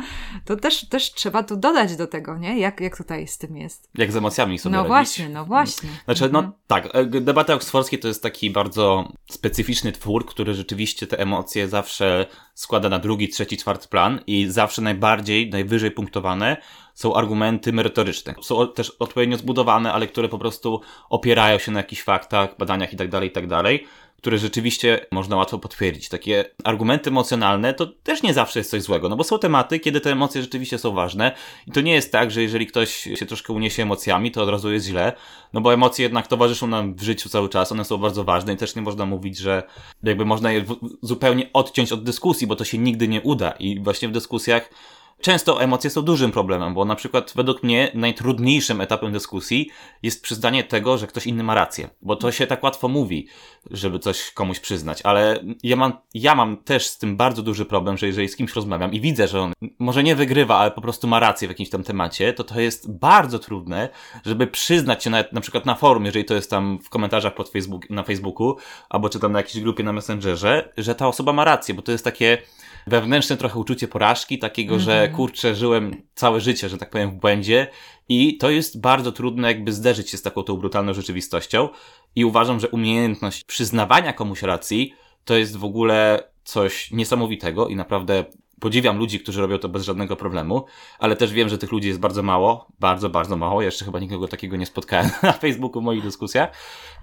[0.45, 2.59] to też, też trzeba to dodać do tego, nie?
[2.59, 3.89] Jak, jak tutaj z tym jest?
[3.97, 4.89] Jak z emocjami sobie No radzić?
[4.89, 5.89] właśnie, no właśnie.
[6.05, 6.53] Znaczy, no Mhm.
[6.67, 12.25] tak, e, debata oksfordzkie to jest taki bardzo specyficzny twór, który rzeczywiście te emocje zawsze
[12.53, 16.57] składa na drugi, trzeci, czwarty plan i zawsze najbardziej, najwyżej punktowane
[16.93, 18.35] są argumenty merytoryczne.
[18.41, 23.25] Są też odpowiednio zbudowane, ale które po prostu opierają się na jakichś faktach, badaniach itd.,
[23.25, 23.63] itd.,
[24.17, 26.09] które rzeczywiście można łatwo potwierdzić.
[26.09, 30.01] Takie argumenty emocjonalne to też nie zawsze jest coś złego, no bo są tematy, kiedy
[30.01, 31.31] te emocje rzeczywiście są ważne
[31.67, 34.73] i to nie jest tak, że jeżeli ktoś się troszkę uniesie emocjami, to od razu
[34.73, 35.13] jest źle,
[35.53, 38.57] no bo emocje jednak towarzyszą nam w życiu cały czas, one są bardzo ważne i
[38.57, 39.63] też nie można mówić, że
[40.03, 40.65] jakby można je
[41.01, 44.69] zupełnie odciąć od dyskusji, bo to się nigdy nie uda i właśnie w dyskusjach
[45.21, 49.69] Często emocje są dużym problemem, bo na przykład według mnie najtrudniejszym etapem dyskusji
[50.03, 51.89] jest przyznanie tego, że ktoś inny ma rację.
[52.01, 53.27] Bo to się tak łatwo mówi,
[53.71, 57.97] żeby coś komuś przyznać, ale ja mam, ja mam też z tym bardzo duży problem,
[57.97, 61.07] że jeżeli z kimś rozmawiam i widzę, że on może nie wygrywa, ale po prostu
[61.07, 63.89] ma rację w jakimś tam temacie, to to jest bardzo trudne,
[64.25, 67.49] żeby przyznać się nawet na przykład na forum, jeżeli to jest tam w komentarzach pod
[67.49, 68.55] Facebook, na Facebooku,
[68.89, 71.91] albo czy tam na jakiejś grupie na Messengerze, że ta osoba ma rację, bo to
[71.91, 72.37] jest takie
[72.87, 77.67] wewnętrzne trochę uczucie porażki, takiego, kurczę, żyłem całe życie, że tak powiem, w błędzie
[78.09, 81.69] i to jest bardzo trudne jakby zderzyć się z taką tą brutalną rzeczywistością
[82.15, 84.93] i uważam, że umiejętność przyznawania komuś racji
[85.25, 88.25] to jest w ogóle coś niesamowitego i naprawdę
[88.59, 90.65] podziwiam ludzi, którzy robią to bez żadnego problemu,
[90.99, 93.61] ale też wiem, że tych ludzi jest bardzo mało, bardzo, bardzo mało.
[93.61, 96.57] Jeszcze chyba nikogo takiego nie spotkałem na Facebooku w moich dyskusjach.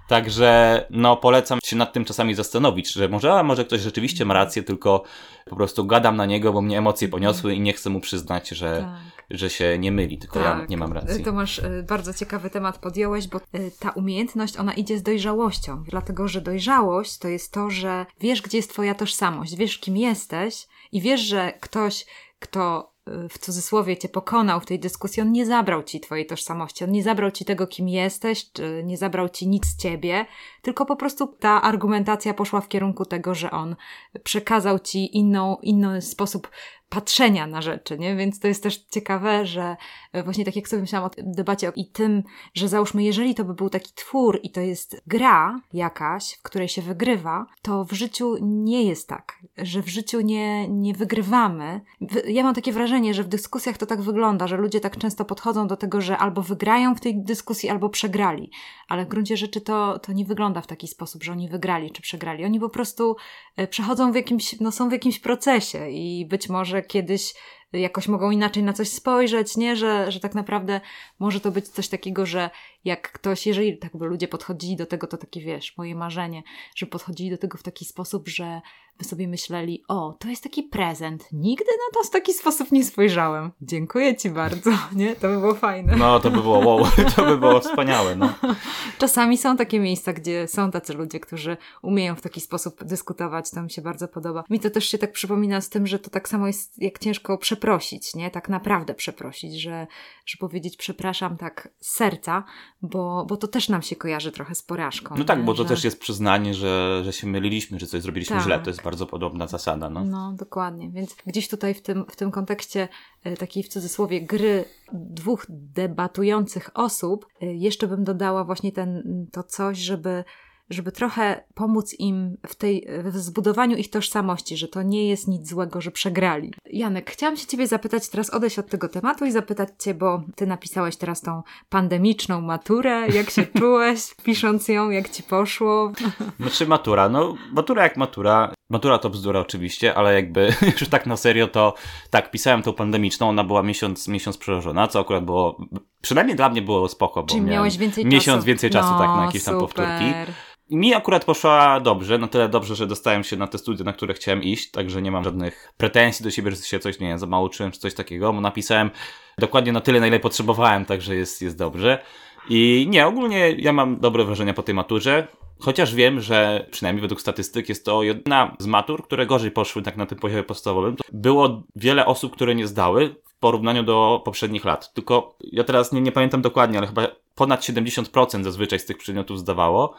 [0.07, 4.33] Także no polecam się nad tym czasami zastanowić, że może, a może ktoś rzeczywiście ma
[4.33, 5.03] rację, tylko
[5.45, 8.77] po prostu gadam na niego, bo mnie emocje poniosły i nie chcę mu przyznać, że,
[8.77, 9.37] Tak.
[9.37, 11.23] że się nie myli, tylko ja nie mam racji.
[11.23, 16.27] Tomasz, y, bardzo ciekawy temat podjąłeś, bo y, ta umiejętność, ona idzie z dojrzałością, dlatego
[16.27, 21.01] że dojrzałość to jest to, że wiesz, gdzie jest twoja tożsamość, wiesz, kim jesteś i
[21.01, 22.05] wiesz, że ktoś,
[22.39, 26.83] kto y, w cudzysłowie cię pokonał w tej dyskusji, on nie zabrał ci twojej tożsamości,
[26.83, 30.25] on nie zabrał ci tego, kim jesteś, czy nie zabrał ci nic z ciebie,
[30.61, 33.75] tylko po prostu ta argumentacja poszła w kierunku tego, że on
[34.23, 36.49] przekazał ci inną, inny sposób
[36.89, 38.15] patrzenia na rzeczy, nie?
[38.15, 39.75] Więc to jest też ciekawe, że
[40.23, 42.23] właśnie tak jak sobie myślałam o debacie i tym,
[42.53, 46.67] że załóżmy, jeżeli to by był taki twór i to jest gra jakaś, w której
[46.67, 51.81] się wygrywa, to w życiu nie jest tak, że w życiu nie, nie wygrywamy.
[52.27, 55.67] Ja mam takie wrażenie, że w dyskusjach to tak wygląda, że ludzie tak często podchodzą
[55.67, 58.51] do tego, że albo wygrają w tej dyskusji, albo przegrali.
[58.87, 62.01] Ale w gruncie rzeczy to, to nie wygląda w taki sposób, że oni wygrali czy
[62.01, 62.45] przegrali.
[62.45, 63.15] Oni po prostu
[63.57, 67.33] e, przechodzą w jakimś, no są w jakimś procesie i być może kiedyś
[67.73, 69.75] jakoś mogą inaczej na coś spojrzeć, nie?
[69.75, 70.81] Że, że tak naprawdę
[71.19, 72.49] może to być coś takiego, że
[72.85, 76.43] jak ktoś, jeżeli tak by ludzie podchodzili do tego, to takie wiesz, moje marzenie,
[76.75, 78.61] że podchodzili do tego w taki sposób, że
[78.97, 82.85] by sobie myśleli, o, to jest taki prezent, nigdy na to w taki sposób nie
[82.85, 83.51] spojrzałem.
[83.61, 85.15] Dziękuję Ci bardzo, nie?
[85.15, 85.95] To by było fajne.
[85.95, 88.33] No to by było wow, to by było wspaniałe, no.
[88.99, 93.63] Czasami są takie miejsca, gdzie są tacy ludzie, którzy umieją w taki sposób dyskutować, to
[93.63, 94.43] mi się bardzo podoba.
[94.49, 97.37] Mi to też się tak przypomina z tym, że to tak samo jest, jak ciężko
[97.37, 98.31] przeprosić, nie?
[98.31, 99.87] Tak naprawdę przeprosić, że,
[100.25, 102.43] że powiedzieć przepraszam tak z serca,
[102.83, 105.15] bo, bo to też nam się kojarzy trochę z porażką.
[105.17, 105.45] No tak, nie?
[105.45, 105.69] bo to że...
[105.69, 108.45] też jest przyznanie, że, że się myliliśmy, że coś zrobiliśmy Tak.
[108.45, 108.59] źle.
[108.59, 110.05] To jest bardzo podobna zasada, no.
[110.05, 110.89] No, dokładnie.
[110.89, 112.87] Więc gdzieś tutaj w tym, w tym kontekście
[113.23, 119.43] e, takiej w cudzysłowie gry dwóch debatujących osób, e, jeszcze bym dodała właśnie ten, to
[119.43, 120.23] coś, żeby,
[120.69, 125.49] żeby trochę pomóc im w, tej, w zbudowaniu ich tożsamości, że to nie jest nic
[125.49, 126.53] złego, że przegrali.
[126.65, 130.47] Janek, chciałam się Ciebie zapytać, teraz odejść od tego tematu i zapytać Cię, bo Ty
[130.47, 133.07] napisałeś teraz tą pandemiczną maturę.
[133.07, 135.91] Jak się czułeś, pisząc ją, jak Ci poszło?
[136.39, 138.53] Znaczy matura, no matura jak matura.
[138.69, 141.73] Matura to bzdura oczywiście, ale jakby już tak na serio to
[142.09, 145.57] tak, pisałem tą pandemiczną, ona była miesiąc, miesiąc przełożona, co akurat było,
[146.01, 148.45] przynajmniej dla mnie było spoko, bo Czyli miałeś więcej miesiąc czasu.
[148.47, 149.67] więcej czasu no, tak na jakieś tam super.
[149.67, 150.33] powtórki.
[150.73, 154.13] Mi akurat poszła dobrze, na tyle dobrze, że dostałem się na te studia, na które
[154.13, 157.27] chciałem iść, także nie mam żadnych pretensji do siebie, że się coś, nie wiem, za
[157.27, 158.91] mało uczyłem, czy coś takiego, bo napisałem
[159.37, 162.03] dokładnie na tyle, na ile potrzebowałem, także jest, jest dobrze.
[162.49, 165.27] I nie, ogólnie ja mam dobre wrażenia po tej maturze.
[165.59, 169.97] Chociaż wiem, że przynajmniej według statystyk jest to jedna z matur, które gorzej poszły tak
[169.97, 170.95] na tym poziomie podstawowym.
[171.13, 174.93] Było wiele osób, które nie zdały w porównaniu do poprzednich lat.
[174.93, 179.39] Tylko ja teraz nie, nie pamiętam dokładnie, ale chyba ponad 70% zazwyczaj z tych przedmiotów
[179.39, 179.95] zdawało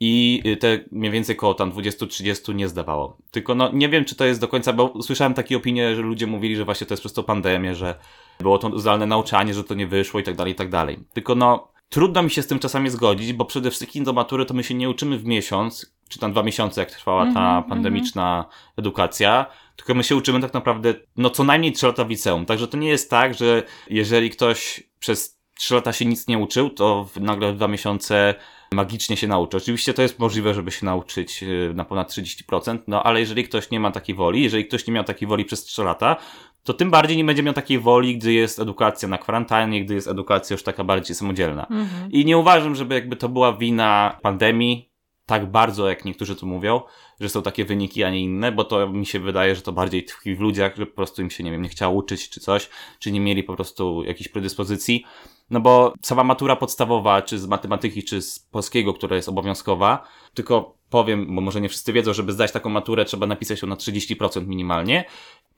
[0.00, 3.16] i te mniej więcej koło tam 20-30 nie zdawało.
[3.30, 6.26] Tylko no nie wiem, czy to jest do końca, bo słyszałem takie opinie, że ludzie
[6.26, 7.94] mówili, że właśnie to jest przez to pandemię, że
[8.40, 10.98] było to zdalne nauczanie, że to nie wyszło i tak dalej, i tak dalej.
[11.12, 14.54] Tylko no Trudno mi się z tym czasami zgodzić, bo przede wszystkim do matury to
[14.54, 17.68] my się nie uczymy w miesiąc, czy tam dwa miesiące, jak trwała ta mm -hmm,
[17.68, 18.72] pandemiczna mm -hmm.
[18.76, 22.46] edukacja, tylko my się uczymy tak naprawdę, no co najmniej trzy lata w liceum.
[22.46, 26.70] Także to nie jest tak, że jeżeli ktoś przez trzy lata się nic nie uczył,
[26.70, 28.34] to nagle w dwa miesiące
[28.72, 29.56] magicznie się nauczy.
[29.56, 33.70] Oczywiście to jest możliwe, żeby się nauczyć y, na ponad 30%, no ale jeżeli ktoś
[33.70, 36.16] nie ma takiej woli, jeżeli ktoś nie miał takiej woli przez 3 lata,
[36.64, 40.08] to tym bardziej nie będzie miał takiej woli, gdy jest edukacja na kwarantannie, gdy jest
[40.08, 41.66] edukacja już taka bardziej samodzielna.
[41.66, 42.12] Mhm.
[42.12, 44.88] I nie uważam, żeby jakby to była wina pandemii,
[45.26, 46.80] tak bardzo, jak niektórzy tu mówią,
[47.20, 50.04] że są takie wyniki, a nie inne, bo to mi się wydaje, że to bardziej
[50.04, 52.68] tkwi w ludziach, że po prostu im się, nie wiem, nie chciało uczyć czy coś,
[52.98, 55.04] czy nie mieli po prostu jakiejś predyspozycji.
[55.50, 60.78] No bo sama matura podstawowa, czy z matematyki, czy z polskiego, która jest obowiązkowa, tylko
[60.90, 64.46] powiem, bo może nie wszyscy wiedzą, żeby zdać taką maturę, trzeba napisać ją na 30%
[64.46, 65.04] minimalnie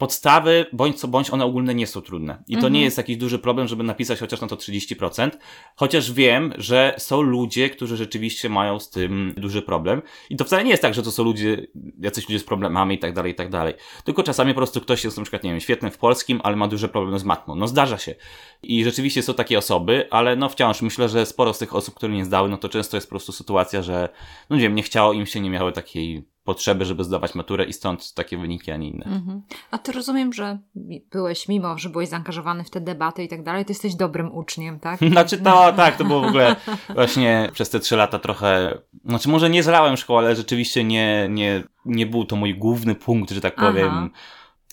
[0.00, 2.42] podstawy, bądź co bądź, one ogólne nie są trudne.
[2.48, 2.72] I to mhm.
[2.72, 5.30] nie jest jakiś duży problem, żeby napisać chociaż na to 30%.
[5.76, 10.02] Chociaż wiem, że są ludzie, którzy rzeczywiście mają z tym duży problem.
[10.30, 11.66] I to wcale nie jest tak, że to są ludzie,
[12.00, 13.74] jacyś ludzie z problemami i tak dalej, i tak dalej.
[14.04, 16.68] Tylko czasami po prostu ktoś jest na przykład, nie wiem, świetny w polskim, ale ma
[16.68, 17.54] duże problemy z matmą.
[17.54, 18.14] No zdarza się.
[18.62, 22.12] I rzeczywiście są takie osoby, ale no wciąż myślę, że sporo z tych osób, które
[22.12, 24.08] nie zdały, no to często jest po prostu sytuacja, że,
[24.50, 27.72] no nie wiem, nie chciało im się, nie miały takiej potrzeby, żeby zdawać maturę i
[27.72, 29.04] stąd takie wyniki, a nie inne.
[29.04, 29.42] Mhm.
[29.70, 30.58] A ty rozumiem, że
[31.12, 34.80] byłeś, mimo że byłeś zaangażowany w te debaty i tak dalej, ty jesteś dobrym uczniem,
[34.80, 35.00] tak?
[35.12, 36.56] Znaczy to, tak, to było w ogóle
[36.94, 41.62] właśnie przez te trzy lata trochę, znaczy może nie zrałem szkoły, ale rzeczywiście nie, nie,
[41.84, 44.08] nie był to mój główny punkt, że tak powiem, Aha.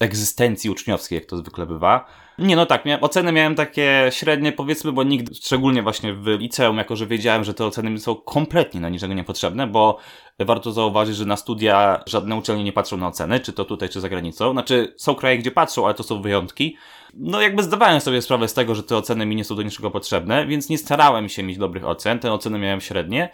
[0.01, 2.05] Egzystencji uczniowskiej, jak to zwykle bywa.
[2.37, 6.77] Nie, no tak, miałem, oceny miałem takie średnie powiedzmy, bo nigdy, szczególnie właśnie w liceum,
[6.77, 9.97] jako że wiedziałem, że te oceny są kompletnie na niczego niepotrzebne, bo
[10.39, 14.01] warto zauważyć, że na studia żadne uczelnie nie patrzą na oceny, czy to tutaj, czy
[14.01, 14.51] za granicą.
[14.51, 16.77] Znaczy, są kraje, gdzie patrzą, ale to są wyjątki.
[17.13, 19.91] No jakby zdawałem sobie sprawę z tego, że te oceny mi nie są do niczego
[19.91, 23.29] potrzebne, więc nie starałem się mieć dobrych ocen, te oceny miałem średnie,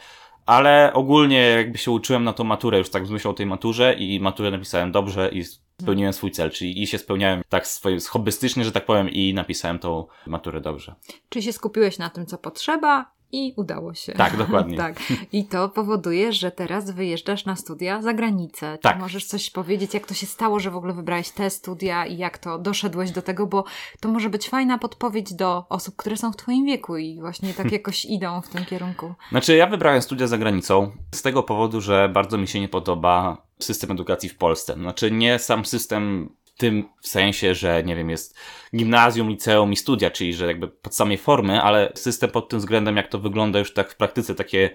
[0.45, 3.93] ale ogólnie jakby się uczyłem na tą maturę, już tak z myślą o tej maturze
[3.93, 5.43] i maturę napisałem dobrze i
[5.81, 9.79] spełniłem swój cel, czyli i się spełniałem tak swoim, hobbystycznie, że tak powiem, i napisałem
[9.79, 10.95] tą maturę dobrze.
[11.29, 14.11] Czyli się skupiłeś na tym, co potrzeba i udało się.
[14.11, 14.77] Tak, dokładnie.
[14.87, 14.95] tak.
[15.31, 18.77] I to powoduje, że teraz wyjeżdżasz na studia za granicę.
[18.77, 18.99] Czy tak.
[18.99, 22.37] możesz coś powiedzieć, jak to się stało, że w ogóle wybrałeś te studia i jak
[22.37, 23.63] to doszedłeś do tego, bo
[23.99, 27.71] to może być fajna podpowiedź do osób, które są w Twoim wieku i właśnie tak
[27.79, 29.13] jakoś idą w tym kierunku.
[29.29, 33.37] Znaczy, ja wybrałem studia za granicą z tego powodu, że bardzo mi się nie podoba
[33.59, 34.73] system edukacji w Polsce.
[34.73, 36.29] Znaczy, nie sam system
[36.63, 38.37] w tym sensie, że nie wiem, jest
[38.75, 42.97] gimnazjum, liceum i studia, czyli że jakby pod samej formy, ale system pod tym względem,
[42.97, 44.69] jak to wygląda już tak w praktyce, takie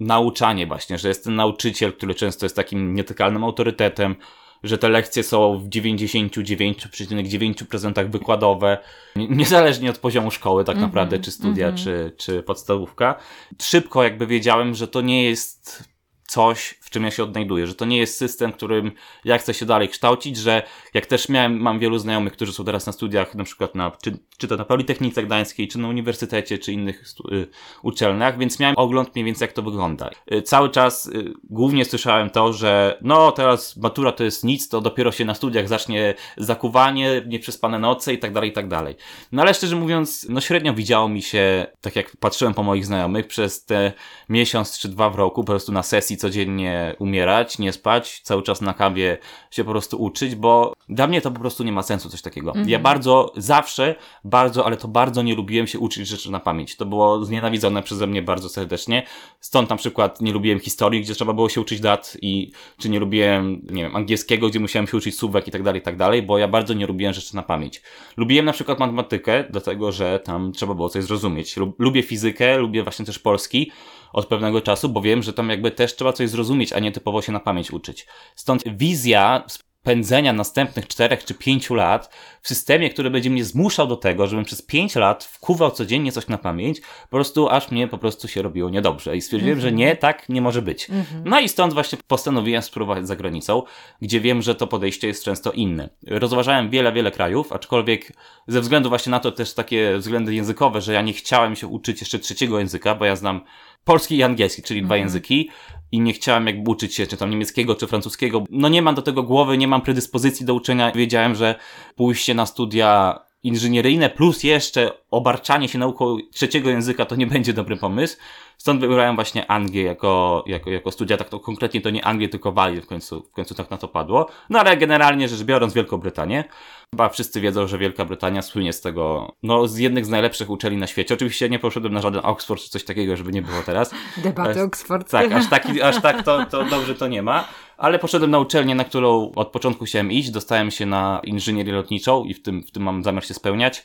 [0.00, 4.16] nauczanie właśnie, że jest ten nauczyciel, który często jest takim nietykalnym autorytetem,
[4.62, 8.78] że te lekcje są w 99,9% wykładowe,
[9.16, 11.84] niezależnie od poziomu szkoły tak mm -hmm, naprawdę, czy studia, mm -hmm.
[11.84, 13.14] czy, czy podstawówka.
[13.62, 15.93] Szybko jakby wiedziałem, że to nie jest
[16.34, 18.92] coś, w czym ja się odnajduję, że to nie jest system, którym
[19.24, 20.62] ja chcę się dalej kształcić, że
[20.94, 24.18] jak też miałem, mam wielu znajomych, którzy są teraz na studiach, na przykład na, czy,
[24.38, 27.46] czy to na Politechnice Gdańskiej, czy na uniwersytecie, czy innych y,
[27.82, 30.10] uczelniach, więc miałem ogląd mniej więcej jak to wygląda.
[30.32, 34.80] Y, cały czas y, głównie słyszałem to, że no teraz matura to jest nic, to
[34.80, 38.96] dopiero się na studiach zacznie zakuwanie, nieprzespane noce i tak dalej, i tak dalej.
[39.32, 43.26] No ale szczerze mówiąc, no średnio widziało mi się, tak jak patrzyłem po moich znajomych,
[43.26, 43.92] przez te
[44.28, 48.60] miesiąc czy dwa w roku, po prostu na sesji codziennie umierać, nie spać, cały czas
[48.60, 49.18] na kawie
[49.50, 52.50] się po prostu uczyć, bo dla mnie to po prostu nie ma sensu coś takiego.
[52.50, 52.68] Mhm.
[52.68, 56.76] Ja bardzo, zawsze, bardzo, ale to bardzo nie lubiłem się uczyć rzeczy na pamięć.
[56.76, 59.06] To było znienawidzone przeze mnie bardzo serdecznie.
[59.40, 63.00] Stąd na przykład nie lubiłem historii, gdzie trzeba było się uczyć dat i czy nie
[63.00, 66.22] lubiłem, nie wiem, angielskiego, gdzie musiałem się uczyć słówek i tak dalej, i tak dalej,
[66.22, 67.82] bo ja bardzo nie lubiłem rzeczy na pamięć.
[68.16, 71.56] Lubiłem na przykład matematykę, dlatego, że tam trzeba było coś zrozumieć.
[71.78, 73.70] Lubię fizykę, lubię właśnie też polski,
[74.14, 77.22] od pewnego czasu, bo wiem, że tam jakby też trzeba coś zrozumieć, a nie typowo
[77.22, 78.06] się na pamięć uczyć.
[78.36, 79.44] Stąd wizja
[79.84, 84.44] pędzenia następnych czterech czy pięciu lat w systemie, który będzie mnie zmuszał do tego, żebym
[84.44, 88.42] przez pięć lat wkuwał codziennie coś na pamięć, po prostu aż mnie po prostu się
[88.42, 89.16] robiło niedobrze.
[89.16, 90.88] I stwierdziłem, że nie, tak nie może być.
[91.24, 93.62] No i stąd właśnie postanowiłem spróbować za granicą,
[94.02, 95.88] gdzie wiem, że to podejście jest często inne.
[96.06, 98.12] Rozważałem wiele, wiele krajów, aczkolwiek
[98.46, 102.00] ze względu właśnie na to też takie względy językowe, że ja nie chciałem się uczyć
[102.00, 103.40] jeszcze trzeciego języka, bo ja znam
[103.84, 105.50] polski i angielski, czyli dwa języki
[105.94, 108.44] i nie chciałem jakby uczyć się czy tam niemieckiego, czy francuskiego.
[108.50, 110.92] No nie mam do tego głowy, nie mam predyspozycji do uczenia.
[110.92, 111.54] Wiedziałem, że
[111.96, 117.76] pójście na studia inżynieryjne plus jeszcze obarczanie się nauką trzeciego języka to nie będzie dobry
[117.76, 118.16] pomysł.
[118.58, 122.52] Stąd wybrałem właśnie Anglię jako, jako, jako studia, tak to konkretnie to nie Anglię, tylko
[122.52, 124.26] Walię w końcu, w końcu tak na to padło.
[124.50, 126.44] No ale generalnie rzecz biorąc Wielką Brytanię.
[126.90, 130.78] Chyba wszyscy wiedzą, że Wielka Brytania słynie z tego, no z jednych z najlepszych uczelni
[130.78, 131.14] na świecie.
[131.14, 133.94] Oczywiście nie poszedłem na żaden Oxford czy coś takiego, żeby nie było teraz.
[134.16, 135.10] Debaty oksfordzkie.
[135.10, 137.48] Tak, aż, taki, aż tak to, to dobrze to nie ma.
[137.76, 140.30] Ale poszedłem na uczelnię, na którą od początku chciałem iść.
[140.30, 143.84] Dostałem się na inżynierię lotniczą i w tym, w tym mam zamiar się spełniać.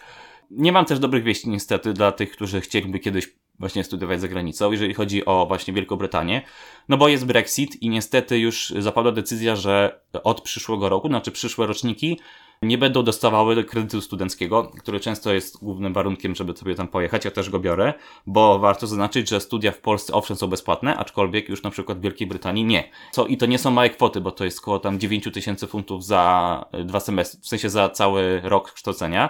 [0.52, 3.28] Nie mam też dobrych wieści niestety dla tych, którzy chcieliby kiedyś
[3.60, 6.42] właśnie studiować za granicą, jeżeli chodzi o właśnie Wielką Brytanię.
[6.90, 11.68] No bo jest Brexit i niestety już zapadła decyzja, że od przyszłego roku, znaczy przyszłe
[11.68, 12.20] roczniki,
[12.62, 17.26] nie będą dostawały kredytu studenckiego, który często jest głównym warunkiem, żeby sobie tam pojechać.
[17.26, 17.94] Ja też go biorę,
[18.26, 22.02] bo warto zaznaczyć, że studia w Polsce owszem są bezpłatne, aczkolwiek już na przykład w
[22.02, 22.90] Wielkiej Brytanii nie.
[23.12, 26.06] Co i to nie są małe kwoty, bo to jest około tam 9 tysięcy funtów
[26.06, 29.30] za y, dwa semestry, w sensie za cały rok kształcenia.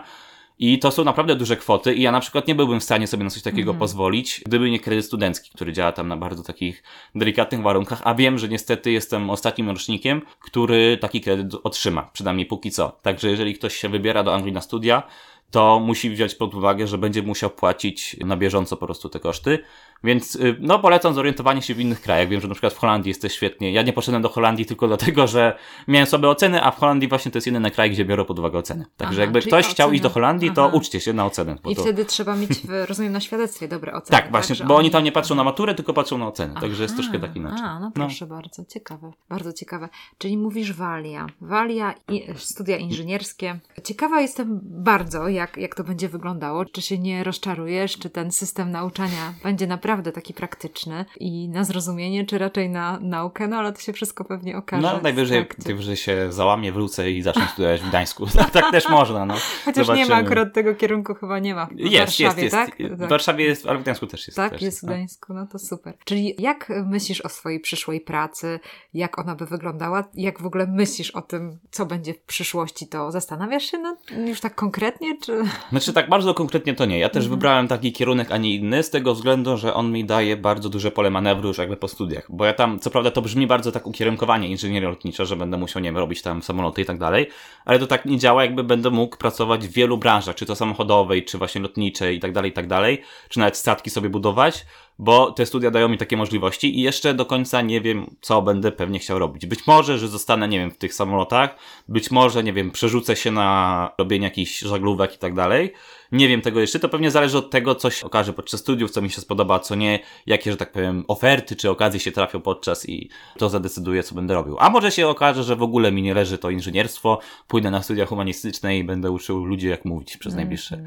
[0.60, 3.24] I to są naprawdę duże kwoty i ja na przykład nie byłbym w stanie sobie
[3.24, 6.84] na coś takiego pozwolić, gdyby nie kredyt studencki, który działa tam na bardzo takich
[7.15, 12.72] delikatnych warunkach, a wiem, że niestety jestem ostatnim rocznikiem, który taki kredyt otrzyma, przynajmniej póki
[12.72, 12.98] co.
[13.02, 15.04] Także jeżeli ktoś się wybiera do Anglii na studia,
[15.52, 19.60] to musi wziąć pod uwagę, że będzie musiał płacić na bieżąco po prostu te koszty.
[20.04, 22.30] Więc y, no polecam zorientowanie się w innych krajach.
[22.30, 23.72] Wiem, że na przykład w Holandii jest też świetnie.
[23.72, 25.58] Ja nie poszedłem do Holandii tylko dlatego, że
[25.88, 28.58] miałem słabe oceny, a w Holandii właśnie to jest jedyny kraj, gdzie biorą pod uwagę
[28.58, 28.86] oceny.
[28.98, 30.76] Także Aha, jakby ktoś chciał iść do Holandii, to Aha.
[30.76, 31.56] uczcie się na ocenę.
[31.70, 31.82] I to...
[31.82, 34.22] wtedy trzeba mieć, w, rozumiem, na świadectwie dobre oceny.
[34.22, 36.54] Tak, właśnie, że bo oni tam nie patrzą na maturę, tylko patrzą na oceny.
[36.62, 37.66] Także jest Aha, troszkę tak inaczej.
[37.66, 39.90] A, no proszę bardzo, ciekawe, bardzo ciekawe.
[40.18, 41.28] Czyli mówisz Walia.
[41.42, 43.60] Walia i studia inżynierskie.
[43.84, 46.66] Ciekawa jestem bardzo, jak, jak to będzie wyglądało.
[46.66, 52.25] Czy się nie rozczarujesz, czy ten system nauczania będzie naprawdę taki praktyczny i na zrozumienie,
[52.25, 54.82] czy raczej na naukę, no ale to się wszystko pewnie okaże.
[54.82, 58.25] No, najwyżej, najwyżej się załamie, wrócę i zacznę studiować w Gdańsku.
[58.54, 59.34] tak też można, no.
[59.65, 60.15] Chociaż nie ma Zobaczymy.
[60.28, 61.65] akurat tego kierunku, chyba nie ma.
[61.65, 62.56] W Jest, Warszawie, jest, jest.
[62.56, 62.75] tak?
[62.95, 63.10] W Tak.
[63.10, 64.36] Warszawie jest, ale w Gdańsku też jest.
[64.36, 64.88] Tak, też jest w no.
[64.88, 65.93] Gdańsku, no to super.
[66.06, 68.60] Czyli jak myślisz o swojej przyszłej pracy?
[68.93, 70.04] Jak ona by wyglądała?
[70.13, 72.88] Jak w ogóle myślisz o tym, co będzie w przyszłości?
[72.88, 73.97] To zastanawiasz się no,
[74.28, 75.43] już tak konkretnie, czy...
[75.69, 76.99] Znaczy tak bardzo konkretnie to nie.
[76.99, 77.39] Ja też Mhm.
[77.39, 80.92] wybrałem taki kierunek, a nie inny, z tego względu, że on mi daje bardzo duże
[80.92, 82.26] pole manewru już jakby po studiach.
[82.30, 85.82] Bo ja tam, co prawda to brzmi bardzo tak ukierunkowanie inżynieria lotnicza, że będę musiał,
[85.82, 87.28] nie wiem, robić tam samoloty i tak dalej,
[87.65, 91.26] ale to tak nie działa, jakby będę mógł pracować w wielu branżach, czy to samochodowej,
[91.26, 94.65] czy właśnie lotniczej i tak dalej, i tak dalej, czy nawet statki sobie budować,
[95.00, 98.72] bo te studia dają mi takie możliwości i jeszcze do końca nie wiem, co będę
[98.72, 99.46] pewnie chciał robić.
[99.46, 101.56] Być może, że zostanę, nie wiem, w tych samolotach,
[101.88, 105.74] być może, nie wiem, przerzucę się na robienie jakichś żaglówek i tak dalej.
[106.12, 109.02] Nie wiem tego jeszcze, to pewnie zależy od tego, co się okaże podczas studiów, co
[109.02, 112.41] mi się spodoba, a co nie, jakie, że tak powiem, oferty czy okazje się trafią
[112.41, 114.58] podczas i to zadecyduje, co będę robił.
[114.60, 118.06] A może się okaże, że w ogóle mi nie leży to inżynierstwo, pójdę na studia
[118.06, 120.84] humanistyczne i będę uczył ludzi, jak mówić przez najbliższe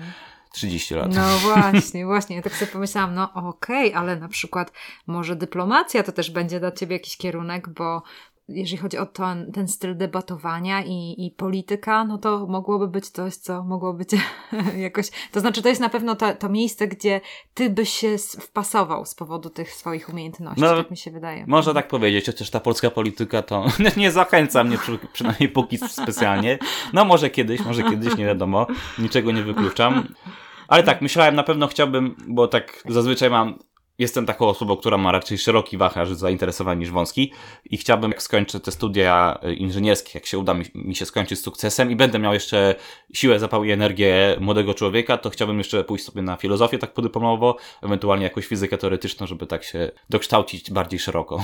[0.53, 1.15] 30 lat.
[1.15, 2.37] No właśnie, właśnie.
[2.37, 4.73] Ja tak sobie pomyślałam, no okej, ale na przykład
[5.07, 8.03] może dyplomacja to też będzie dla ciebie jakiś kierunek, bo
[8.55, 13.37] jeżeli chodzi o ten, ten styl debatowania i, i polityka, no to mogłoby być coś,
[13.37, 14.09] co mogło być
[14.77, 15.11] jakoś.
[15.33, 17.21] To znaczy, to jest na pewno to, to miejsce, gdzie
[17.55, 21.45] ty byś się wpasował z powodu tych swoich umiejętności, No, tak mi się wydaje.
[21.47, 23.65] Można tak powiedzieć, chociaż ta polska polityka to
[23.97, 26.59] nie zachęca mnie przy, przynajmniej póki specjalnie.
[26.93, 28.67] No może kiedyś, może kiedyś, nie wiadomo.
[28.99, 30.15] Niczego nie wykluczam.
[30.69, 33.59] Ale tak, myślałem, na pewno chciałbym, bo tak zazwyczaj mam,
[34.03, 37.33] jestem taką osobą, która ma raczej szeroki wachlarz zainteresowań niż wąski
[37.65, 41.39] i chciałbym, jak skończę te studia y, inżynierskie, jak się uda mi, mi się skończyć
[41.39, 42.75] z sukcesem i będę miał jeszcze
[43.15, 47.57] siłę, zapał i energię młodego człowieka, to chciałbym jeszcze pójść sobie na filozofię tak podyplomowo,
[47.83, 51.35] ewentualnie jakąś fizykę teoretyczną, żeby tak się dokształcić bardziej szeroko.
[51.37, 51.43] O,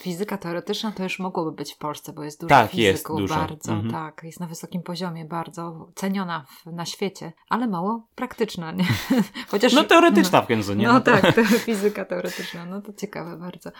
[0.00, 3.72] fizyka teoretyczna to już mogłoby być w Polsce, bo jest dużo Tak, fizyków, jest bardzo,
[3.72, 3.90] Mhm.
[3.92, 8.84] tak, jest na wysokim poziomie, bardzo ceniona w, na świecie, ale mało praktyczna, nie?
[9.50, 10.86] Chociaż No teoretyczna w końcu, nie?
[10.86, 11.40] No, tak, to
[11.92, 13.70] fizyka teoretyczna, no to ciekawe bardzo.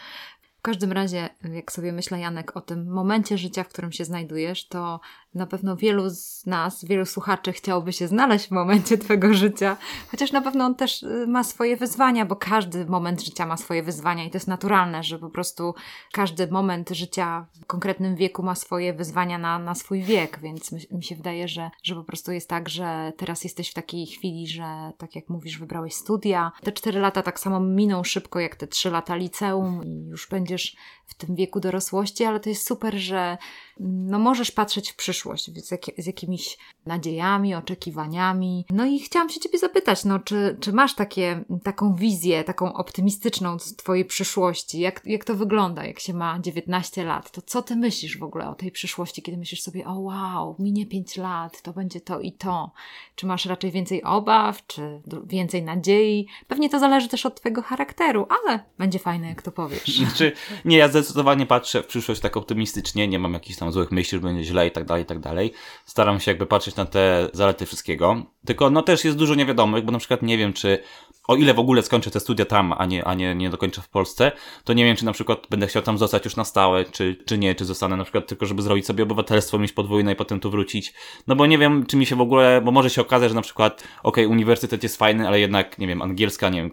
[0.57, 4.67] W każdym razie, jak sobie myślę, Janek, o tym momencie życia, w którym się znajdujesz,
[4.67, 4.99] to
[5.35, 9.77] na pewno wielu z nas, wielu słuchaczy chciałoby się znaleźć w momencie Twojego życia,
[10.11, 13.83] chociaż na pewno on też y, ma swoje wyzwania, bo każdy moment życia ma swoje
[13.83, 15.75] wyzwania i to jest naturalne, że po prostu
[16.11, 20.79] każdy moment życia w konkretnym wieku ma swoje wyzwania na, na swój wiek, więc mi,
[20.91, 24.47] mi się wydaje, że, że po prostu jest tak, że teraz jesteś w takiej chwili,
[24.47, 26.51] że tak jak mówisz, wybrałeś studia.
[26.63, 30.75] Te cztery lata tak samo miną szybko jak te trzy lata liceum i już będziesz
[31.05, 33.37] w tym wieku dorosłości, ale to jest super, że
[33.79, 38.65] no możesz patrzeć w przyszłość z, jak, z jakimiś nadziejami, oczekiwaniami.
[38.69, 43.57] No i chciałam się Ciebie zapytać, no czy, czy masz takie, taką wizję, taką optymistyczną
[43.77, 44.79] Twojej przyszłości?
[44.79, 47.31] Jak, jak to wygląda, jak się ma 19 lat?
[47.31, 50.85] To co Ty myślisz w ogóle o tej przyszłości, kiedy myślisz sobie, o wow, minie
[50.85, 52.71] 5 lat, to będzie to i to?
[53.15, 56.27] Czy masz raczej więcej obaw, czy więcej nadziei?
[56.47, 59.97] Pewnie to zależy też od Twojego charakteru, ale będzie fajne, jak to powiesz.
[59.97, 60.31] Znaczy,
[60.65, 64.21] nie, ja zdecydowanie patrzę w przyszłość tak optymistycznie, nie mam jakichś tam złych myśli, że
[64.21, 65.53] będzie źle i tak dalej, i tak dalej.
[65.85, 68.23] Staram się jakby patrzeć na te zalety wszystkiego.
[68.45, 70.79] Tylko no też jest dużo niewiadomych, bo na przykład nie wiem, czy
[71.27, 73.89] o ile w ogóle skończę te studia tam, a nie, a nie, nie dokończę w
[73.89, 74.31] Polsce,
[74.63, 77.37] to nie wiem, czy na przykład będę chciał tam zostać już na stałe, czy, czy
[77.37, 80.51] nie, czy zostanę na przykład tylko, żeby zrobić sobie obywatelstwo, mieć podwójne i potem tu
[80.51, 80.93] wrócić.
[81.27, 83.41] No bo nie wiem, czy mi się w ogóle, bo może się okazać, że na
[83.41, 86.71] przykład, okej, okay, uniwersytet jest fajny, ale jednak, nie wiem, angielska, nie wiem,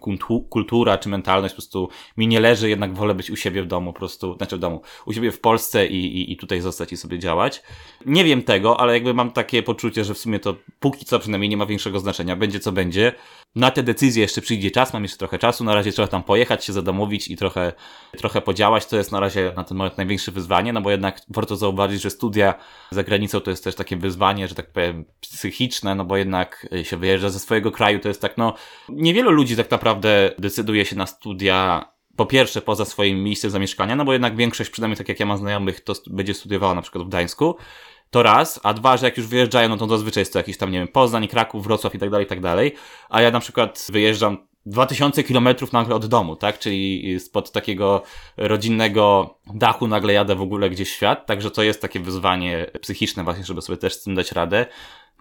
[0.51, 3.93] kultura czy mentalność po prostu mi nie leży, jednak wolę być u siebie w domu,
[3.93, 6.97] po prostu, znaczy w domu, u siebie w Polsce i, i, i tutaj zostać i
[6.97, 7.63] sobie działać.
[8.07, 11.49] Nie wiem tego, ale jakby mam takie poczucie, że w sumie to póki co przynajmniej
[11.49, 13.13] nie ma większego znaczenia, będzie co będzie.
[13.55, 16.65] Na te decyzje jeszcze przyjdzie czas, mam jeszcze trochę czasu, na razie trzeba tam pojechać,
[16.65, 17.73] się zadomowić i trochę,
[18.19, 18.87] trochę podziałać.
[18.87, 22.11] To jest na razie na ten moment największe wyzwanie, no bo jednak warto zauważyć, że
[22.11, 22.55] studia
[22.91, 26.97] za granicą to jest też takie wyzwanie, że tak powiem, psychiczne, no bo jednak się
[26.97, 28.55] wyjeżdża ze swojego kraju, to jest tak, no,
[28.89, 34.05] niewielu ludzi tak naprawdę decyduje się na studia po pierwsze poza swoim miejscem zamieszkania, no
[34.05, 37.09] bo jednak większość, przynajmniej tak jak ja mam znajomych, to będzie studiowała na przykład w
[37.09, 37.57] Gdańsku,
[38.11, 40.71] to raz, a dwa, że jak już wyjeżdżają, no to zazwyczaj jest to jakiś tam,
[40.71, 42.75] nie wiem, Poznań, Kraków, Wrocław i tak dalej, i tak dalej.
[43.09, 46.59] A ja na przykład wyjeżdżam 2000 kilometrów nagle od domu, tak?
[46.59, 48.03] Czyli spod takiego
[48.37, 53.45] rodzinnego dachu nagle jadę w ogóle gdzieś świat, także to jest takie wyzwanie psychiczne właśnie,
[53.45, 54.67] żeby sobie też z tym dać radę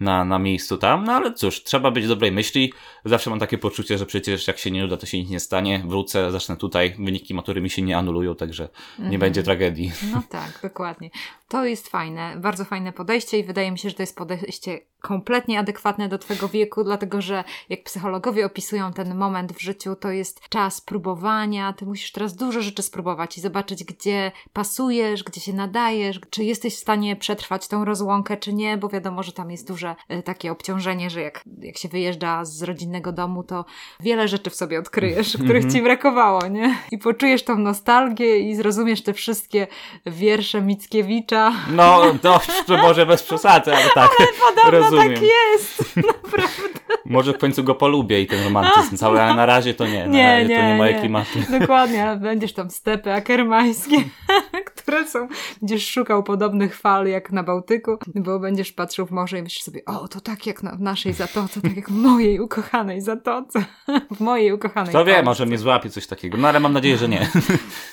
[0.00, 2.72] na, na miejscu tam, no ale cóż, trzeba być dobrej myśli.
[3.04, 5.82] Zawsze mam takie poczucie, że przecież jak się nie uda, to się nic nie stanie.
[5.86, 9.20] Wrócę, zacznę tutaj, wyniki matury mi się nie anulują, także nie mhm.
[9.20, 9.92] będzie tragedii.
[10.12, 11.10] No tak, dokładnie.
[11.48, 15.58] To jest fajne, bardzo fajne podejście i wydaje mi się, że to jest podejście kompletnie
[15.58, 20.48] adekwatne do Twojego wieku, dlatego że jak psychologowie opisują ten moment w życiu, to jest
[20.48, 21.72] czas próbowania.
[21.72, 26.74] Ty musisz teraz dużo rzeczy spróbować i zobaczyć, gdzie pasujesz, gdzie się nadajesz, czy jesteś
[26.74, 30.52] w stanie przetrwać tą rozłąkę, czy nie, bo wiadomo, że tam jest duże e, takie
[30.52, 33.64] obciążenie, że jak, jak się wyjeżdża z rodzinnego domu, to
[34.00, 35.70] wiele rzeczy w sobie odkryjesz, których mhm.
[35.74, 36.76] ci brakowało, nie?
[36.90, 39.66] I poczujesz tą nostalgię i zrozumiesz te wszystkie
[40.06, 41.52] wiersze Mickiewicza.
[41.70, 42.40] No, to
[42.76, 44.10] może bez przesady, ale tak.
[44.18, 45.14] Ale podobno rozumiem.
[45.14, 46.79] tak jest, naprawdę.
[47.10, 50.06] Może w końcu go polubię i ten romantyzm cały, ale na razie to nie.
[50.06, 51.00] Na nie, razie nie, to nie moje nie.
[51.00, 51.38] klimaty.
[51.60, 53.96] Dokładnie, będziesz tam stepy akermańskie,
[54.76, 55.28] które są,
[55.60, 59.84] będziesz szukał podobnych fal jak na Bałtyku, bo będziesz patrzył w morze i myślisz sobie,
[59.84, 63.64] o, to tak jak na, w naszej zatoce, tak jak w mojej ukochanej zatoce.
[64.16, 67.08] W mojej ukochanej To wie, może mnie złapie coś takiego, no ale mam nadzieję, że
[67.08, 67.28] nie.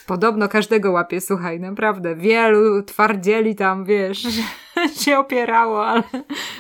[0.06, 2.16] Podobno każdego łapie, słuchaj, naprawdę.
[2.16, 4.28] Wielu twardzieli tam, wiesz,
[5.06, 6.04] się opierało, ale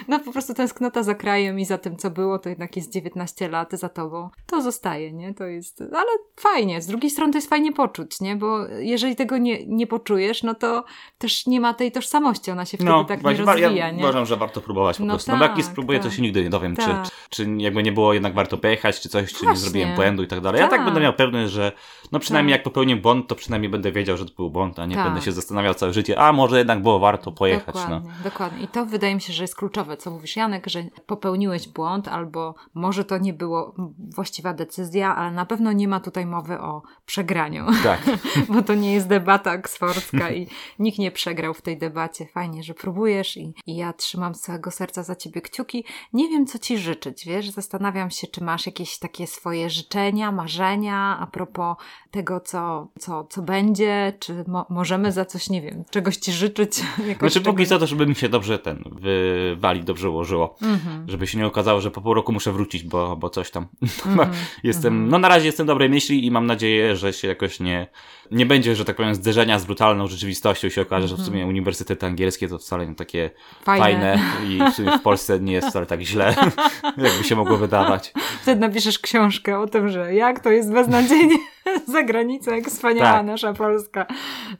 [0.07, 3.49] no po prostu tęsknota za krajem i za tym, co było, to jednak jest 19
[3.49, 4.29] lat za tobą.
[4.45, 5.33] To zostaje, nie?
[5.33, 6.09] To jest, ale
[6.39, 6.81] fajnie.
[6.81, 8.35] Z drugiej strony to jest fajnie poczuć, nie?
[8.35, 10.83] Bo jeżeli tego nie, nie poczujesz, no to
[11.17, 13.99] też nie ma tej tożsamości, ona się wtedy no, tak właśnie, nie rozwija, ja nie?
[13.99, 15.31] uważam, że warto próbować po no prostu.
[15.31, 16.07] Tak, no bo jak nie tak, spróbuję, tak.
[16.07, 17.03] to się nigdy nie dowiem, tak.
[17.03, 19.49] czy, czy jakby nie było jednak warto pojechać, czy coś, czy właśnie.
[19.49, 20.61] nie zrobiłem błędu i tak dalej.
[20.61, 21.03] Ja tak będę tak.
[21.03, 21.71] miał pewność, że
[22.11, 22.59] no przynajmniej tak.
[22.59, 25.31] jak popełnię błąd, to przynajmniej będę wiedział, że to był błąd, a nie będę się
[25.31, 27.75] zastanawiał całe życie, a może jednak było warto pojechać.
[27.75, 28.11] Dokładnie, no.
[28.23, 28.63] Dokładnie.
[28.63, 32.55] I to wydaje mi się, że jest kluczowe, co mówisz Janek, że popełniłeś błąd, albo
[32.73, 33.75] może to nie było
[34.15, 37.65] właściwa decyzja, ale na pewno nie ma tutaj mowy o przegraniu.
[37.83, 38.01] Tak.
[38.53, 40.47] Bo to nie jest debata oksfordzka i
[40.79, 42.25] nikt nie przegrał w tej debacie.
[42.25, 45.83] Fajnie, że próbujesz i, i ja trzymam z całego serca za ciebie kciuki.
[46.13, 47.49] Nie wiem, co ci życzyć, wiesz?
[47.49, 51.77] Zastanawiam się, czy masz jakieś takie swoje życzenia, marzenia a propos
[52.11, 56.83] tego, co, co, co będzie, czy mo możemy za coś, nie wiem, czegoś ci życzyć.
[57.19, 60.55] Znaczy, póki co to, żeby mi się dobrze ten wywali dobrze ułożyło.
[60.61, 61.09] Mm -hmm.
[61.09, 63.65] Żeby się nie okazało, że po pół roku muszę wrócić, bo, bo coś tam.
[64.05, 64.33] Mm -hmm.
[64.63, 65.11] jestem, -hmm.
[65.11, 67.87] no na razie jestem dobrej myśli i mam nadzieję, że się jakoś nie,
[68.31, 71.49] nie będzie, że tak powiem, zderzenia z brutalną rzeczywistością się okaże, że w sumie mhm.
[71.49, 73.29] uniwersytety angielskie to wcale nie takie
[73.63, 76.35] fajne, fajne i w, sumie w Polsce nie jest wcale tak źle,
[76.97, 78.13] jakby się mogło wydawać.
[78.41, 81.37] Wtedy napiszesz książkę o tym, że jak to jest beznadziejnie
[81.93, 83.25] za granicą, jak wspaniała Tak.
[83.25, 84.05] nasza Polska.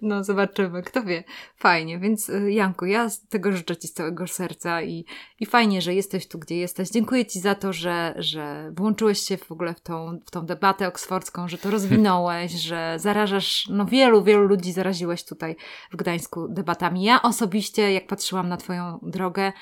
[0.02, 1.24] No, zobaczymy, kto wie.
[1.58, 5.06] Fajnie, więc y, Janku, ja tego życzę Ci z całego serca i,
[5.40, 6.90] i fajnie, że jesteś tu, gdzie jesteś.
[6.90, 10.88] Dziękuję Ci za to, że, że włączyłeś się w ogóle w tą, w tą debatę
[10.88, 15.56] oksfordzką, że to rozwinąłeś, że zarażasz, no wielu, wielu ludzi zaraziłeś tutaj
[15.92, 17.04] w Gdańsku debatami.
[17.04, 19.54] Ja osobiście, jak patrzyłam na Twoją drogę,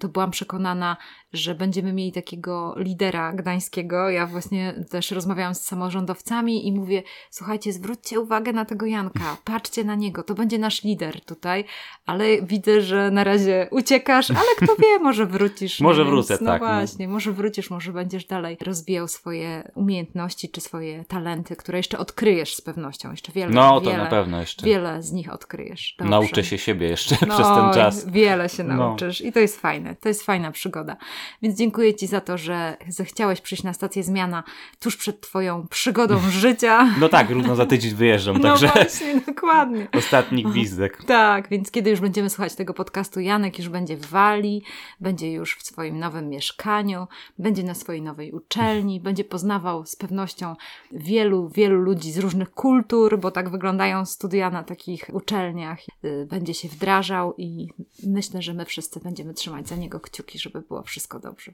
[0.00, 0.96] to byłam przekonana,
[1.32, 4.10] że będziemy mieli takiego lidera gdańskiego.
[4.10, 9.84] Ja właśnie też rozmawiałam z samorządowcami i mówię, słuchajcie, zwróćcie uwagę na tego Janka, patrzcie
[9.84, 11.64] na niego, to będzie nasz lider tutaj,
[12.06, 15.80] ale widzę, że na razie uciekasz, ale kto wie, może wrócisz.
[15.80, 16.68] no Może więc, wrócę, no tak, no.
[16.68, 22.54] właśnie, może wrócisz, może będziesz dalej rozwijał swoje umiejętności czy swoje talenty, które jeszcze odkryjesz
[22.54, 24.66] z pewnością, jeszcze wiele, No to wiele, na pewno jeszcze.
[24.66, 25.94] wiele z nich odkryjesz.
[25.98, 26.10] Dobrze.
[26.10, 28.10] Nauczę się siebie jeszcze No, przez ten czas.
[28.10, 28.74] Wiele się No.
[28.76, 29.71] nauczysz i to jest fajne.
[30.00, 30.96] To jest fajna przygoda.
[31.42, 34.44] Więc dziękuję Ci za to, że zechciałeś przyjść na stację zmiana
[34.80, 36.88] tuż przed Twoją przygodą życia.
[37.00, 39.88] No tak, równo za tydzień wyjeżdżam, No także właśnie, dokładnie.
[39.96, 41.04] ostatni gwizdek.
[41.04, 44.62] Tak, więc kiedy już będziemy słuchać tego podcastu, Janek już będzie w Walii,
[45.00, 47.06] będzie już w swoim nowym mieszkaniu,
[47.38, 50.56] będzie na swojej nowej uczelni, będzie poznawał z pewnością
[50.92, 55.78] wielu, wielu ludzi z różnych kultur, bo tak wyglądają studia na takich uczelniach.
[56.04, 57.68] Y, Będzie się wdrażał i
[58.06, 61.52] myślę, że my wszyscy będziemy trzymać za niego kciuki, żeby było wszystko dobrze.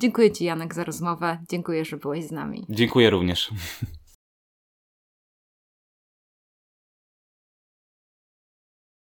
[0.00, 1.38] Dziękuję Ci, Janek, za rozmowę.
[1.48, 2.66] Dziękuję, że byłeś z nami.
[2.68, 3.50] Dziękuję również.